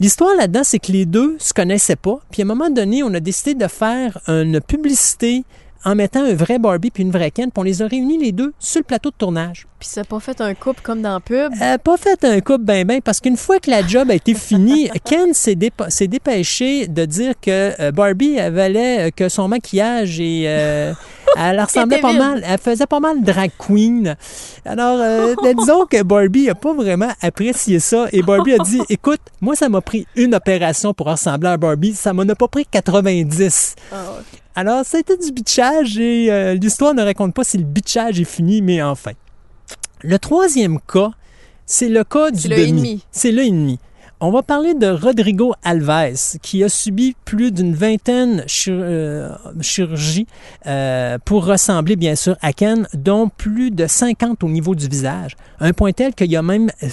[0.01, 2.19] L'histoire là-dedans, c'est que les deux se connaissaient pas.
[2.31, 5.45] Puis à un moment donné, on a décidé de faire une publicité
[5.85, 8.33] en mettant un vrai Barbie puis une vraie Ken, puis on les a réunis les
[8.33, 9.67] deux sur le plateau de tournage.
[9.79, 11.53] Puis, ça n'a pas fait un couple comme dans pub?
[11.61, 14.33] A pas fait un couple ben ben parce qu'une fois que la job a été
[14.35, 19.49] finie, Ken s'est dépa- dépêché de dire que euh, Barbie elle valait euh, que son
[19.49, 20.93] maquillage et euh,
[21.37, 24.15] elle ressemblait pas mal, elle faisait pas mal drag queen.
[24.65, 29.21] Alors euh, disons que Barbie a pas vraiment apprécié ça et Barbie a dit écoute,
[29.41, 32.67] moi ça m'a pris une opération pour ressembler à Barbie, ça m'en a pas pris
[32.71, 33.75] 90.
[33.91, 34.42] Ah, ouais.
[34.55, 38.21] Alors, ça a été du bitchage et euh, l'histoire ne raconte pas si le bitchage
[38.21, 39.13] est fini, mais enfin.
[40.03, 41.11] Le troisième cas,
[41.65, 42.69] c'est le cas du C'est le demi.
[42.69, 43.05] ennemi.
[43.11, 43.79] C'est le ennemi.
[44.25, 50.29] On va parler de Rodrigo Alves, qui a subi plus d'une vingtaine chir- euh, chirurgies
[50.67, 55.35] euh, pour ressembler, bien sûr, à Ken, dont plus de 50 au niveau du visage.
[55.59, 56.89] Un point tel qu'il y a même, euh,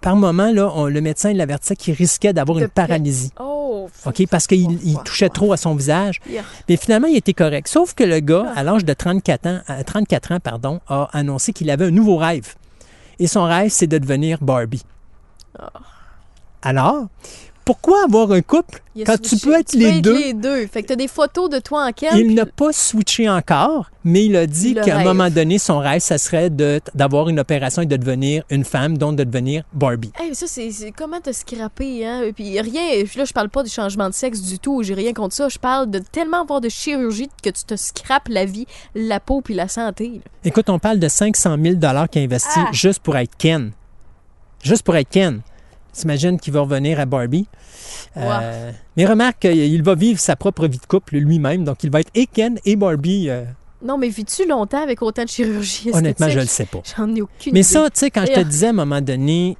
[0.00, 3.30] par moment, là, on- le médecin l'avertissait qu'il risquait d'avoir De une paralysie.
[3.38, 3.88] Oh!
[4.04, 4.26] OK?
[4.28, 6.20] Parce qu'il il touchait trop à son visage.
[6.68, 7.68] Mais finalement, il était correct.
[7.68, 11.52] Sauf que le gars, à l'âge de 34 ans, à 34 ans pardon, a annoncé
[11.52, 12.54] qu'il avait un nouveau rêve.
[13.20, 14.82] Et son rêve, c'est de devenir Barbie.
[16.64, 17.06] Alors,
[17.64, 20.18] pourquoi avoir un couple quand tu peux être Tu les deux?
[20.18, 20.66] les deux.
[20.66, 22.10] Fait que t'as des photos de toi en Ken.
[22.14, 25.78] Il puis- n'a pas switché encore, mais il a dit qu'à un moment donné, son
[25.78, 29.64] rêve, ça serait de- d'avoir une opération et de devenir une femme, donc de devenir
[29.72, 30.12] Barbie.
[30.20, 32.22] Hey, ça, c'est comment te scraper, hein?
[32.36, 35.14] Puis rien, puis là, je parle pas du changement de sexe du tout, j'ai rien
[35.14, 35.48] contre ça.
[35.48, 39.40] Je parle de tellement avoir de chirurgie que tu te scrapes la vie, la peau
[39.40, 40.12] puis la santé.
[40.16, 40.30] là.
[40.44, 42.68] Écoute, on parle de 500 000 qu'il a investi Ah!
[42.72, 43.72] juste pour être Ken.
[44.62, 45.40] Juste pour être Ken.
[45.94, 47.46] T'imagines qu'il va revenir à Barbie?
[48.16, 51.64] Euh, mais remarque qu'il va vivre sa propre vie de couple lui-même.
[51.64, 53.28] Donc, il va être et Ken et Barbie.
[53.30, 53.44] euh,
[53.82, 56.80] Non, mais vis-tu longtemps avec autant de chirurgie honnêtement, je le sais pas.
[56.96, 57.62] J'en ai aucune Mais idée.
[57.62, 59.56] ça, tu sais, quand je te disais à un moment donné,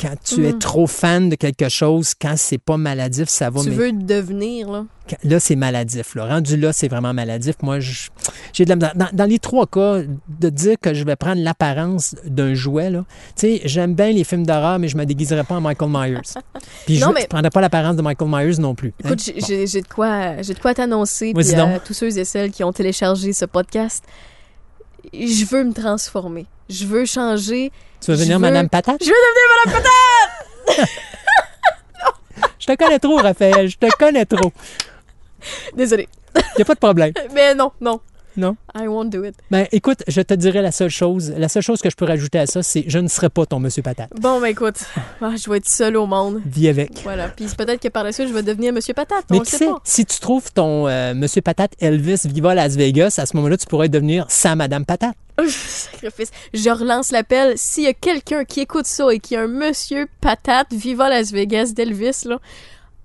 [0.00, 0.58] quand tu es Mhm.
[0.58, 3.62] trop fan de quelque chose, quand c'est pas maladif, ça va.
[3.62, 4.84] tu mais veux devenir, là.
[5.22, 6.14] là, c'est maladif.
[6.14, 6.26] Là.
[6.26, 7.54] Rendu là, c'est vraiment maladif.
[7.62, 8.08] Moi, je-
[8.52, 8.92] j'ai de la.
[8.94, 13.04] Dans, dans les trois cas, de dire que je vais prendre l'apparence d'un jouet, là,
[13.36, 16.20] tu sais, j'aime bien les films d'horreur, mais je me déguiserai pas en Michael Myers.
[16.86, 18.92] Puis je Non, ne mais- prendrai pas l'apparence de Michael Myers non plus.
[19.04, 19.08] hein.
[19.10, 22.72] Écoute, j'ai- de quoi, j'ai de quoi t'annoncer, à tous ceux et celles qui ont
[22.72, 24.04] téléchargé ce podcast.
[25.14, 26.46] Je veux me transformer.
[26.68, 27.70] Je veux changer.
[28.00, 29.02] tu veux je venir veux- Madame Patate?
[29.02, 30.88] Je veux devenir Madame Patate!
[32.58, 33.68] Je te connais trop, Raphaël.
[33.68, 34.52] Je te connais trop.
[35.74, 36.08] Désolée.
[36.34, 37.12] Il n'y a pas de problème.
[37.34, 38.00] Mais non, non.
[38.36, 38.56] Non?
[38.78, 39.34] I won't do it.
[39.50, 41.32] Ben, écoute, je te dirais la seule chose.
[41.36, 43.60] La seule chose que je peux rajouter à ça, c'est je ne serai pas ton
[43.60, 44.10] Monsieur Patate.
[44.20, 44.76] Bon, ben écoute,
[45.20, 46.40] ah, je vais être seule au monde.
[46.44, 47.02] Vis avec.
[47.02, 47.28] Voilà.
[47.28, 49.24] Puis peut-être que par la suite, je vais devenir Monsieur Patate.
[49.30, 49.80] Mais on le qui sait sait, pas.
[49.84, 53.66] si tu trouves ton euh, Monsieur Patate Elvis Viva Las Vegas, à ce moment-là, tu
[53.66, 55.16] pourrais devenir sa Madame Patate.
[55.48, 56.30] Sacrifice.
[56.54, 57.54] Je relance l'appel.
[57.56, 61.32] S'il y a quelqu'un qui écoute ça et qui a un Monsieur Patate Viva Las
[61.32, 62.38] Vegas d'Elvis, là,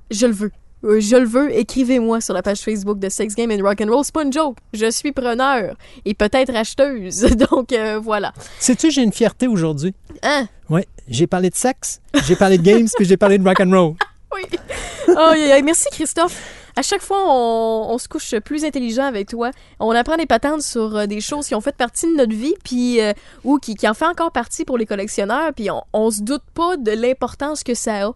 [0.10, 0.52] je le veux.
[0.84, 3.92] Euh, Je le veux, écrivez-moi sur la page Facebook de Sex Game and Rock and
[3.92, 4.04] Roll.
[4.04, 4.58] C'est pas une joke.
[4.74, 5.76] Je suis preneur
[6.06, 7.22] et peut-être acheteuse.
[7.52, 8.34] Donc euh, voilà.
[8.60, 9.94] Sais-tu, j'ai une fierté aujourd'hui?
[10.24, 10.48] Hein?
[10.70, 13.72] Oui, j'ai parlé de sexe, j'ai parlé de games, puis j'ai parlé de rock and
[13.72, 13.94] roll.
[14.34, 14.44] Oui.
[15.10, 16.42] Oh, merci Christophe.
[16.78, 19.52] À chaque fois, on, on se couche plus intelligent avec toi.
[19.78, 22.54] On apprend des patentes sur euh, des choses qui ont fait partie de notre vie,
[22.64, 23.12] puis euh,
[23.44, 26.44] ou qui, qui en fait encore partie pour les collectionneurs, puis on, on se doute
[26.54, 28.14] pas de l'importance que ça a.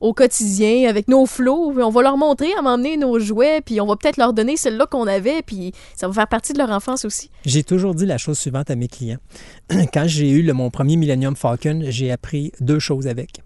[0.00, 3.86] Au quotidien, avec nos flots, on va leur montrer à m'emmener nos jouets, puis on
[3.86, 7.04] va peut-être leur donner celle-là qu'on avait, puis ça va faire partie de leur enfance
[7.06, 7.30] aussi.
[7.46, 9.18] J'ai toujours dit la chose suivante à mes clients.
[9.94, 13.40] Quand j'ai eu le- mon premier Millennium Falcon, j'ai appris deux choses avec.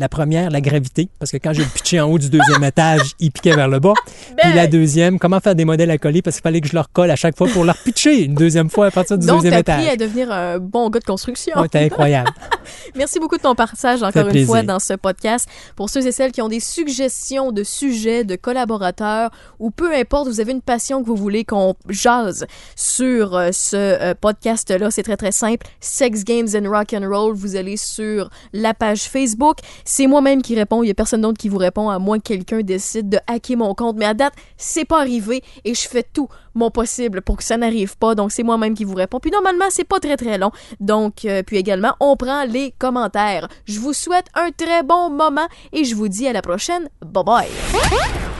[0.00, 3.00] La première, la gravité, parce que quand je le pitchais en haut du deuxième étage,
[3.18, 3.94] il piquait vers le bas.
[4.06, 4.54] Puis Ben!
[4.54, 7.10] la deuxième, comment faire des modèles à coller, parce qu'il fallait que je leur colle
[7.10, 9.88] à chaque fois pour leur pitcher une deuxième fois à partir du Donc, deuxième étage.
[9.88, 11.56] à devenir un bon gars de construction.
[11.56, 12.30] Ouais, C'était incroyable.
[12.94, 15.48] Merci beaucoup de ton partage encore une fois dans ce podcast.
[15.76, 20.28] Pour ceux et celles qui ont des suggestions de sujets, de collaborateurs ou peu importe,
[20.28, 22.46] vous avez une passion que vous voulez qu'on jase
[22.76, 25.66] sur euh, ce euh, podcast-là, c'est très très simple.
[25.80, 27.34] Sex Games and Rock and Roll.
[27.34, 29.58] Vous allez sur la page Facebook.
[29.84, 30.82] C'est moi-même qui réponds.
[30.82, 33.56] Il y a personne d'autre qui vous répond à moins que quelqu'un décide de hacker
[33.56, 33.96] mon compte.
[33.96, 36.28] Mais à date, c'est pas arrivé et je fais tout
[36.58, 38.14] mon possible pour que ça n'arrive pas.
[38.14, 39.20] Donc c'est moi-même qui vous réponds.
[39.20, 40.50] Puis normalement, c'est pas très très long.
[40.80, 43.48] Donc euh, puis également, on prend les commentaires.
[43.64, 46.88] Je vous souhaite un très bon moment et je vous dis à la prochaine.
[47.02, 48.37] Bye bye.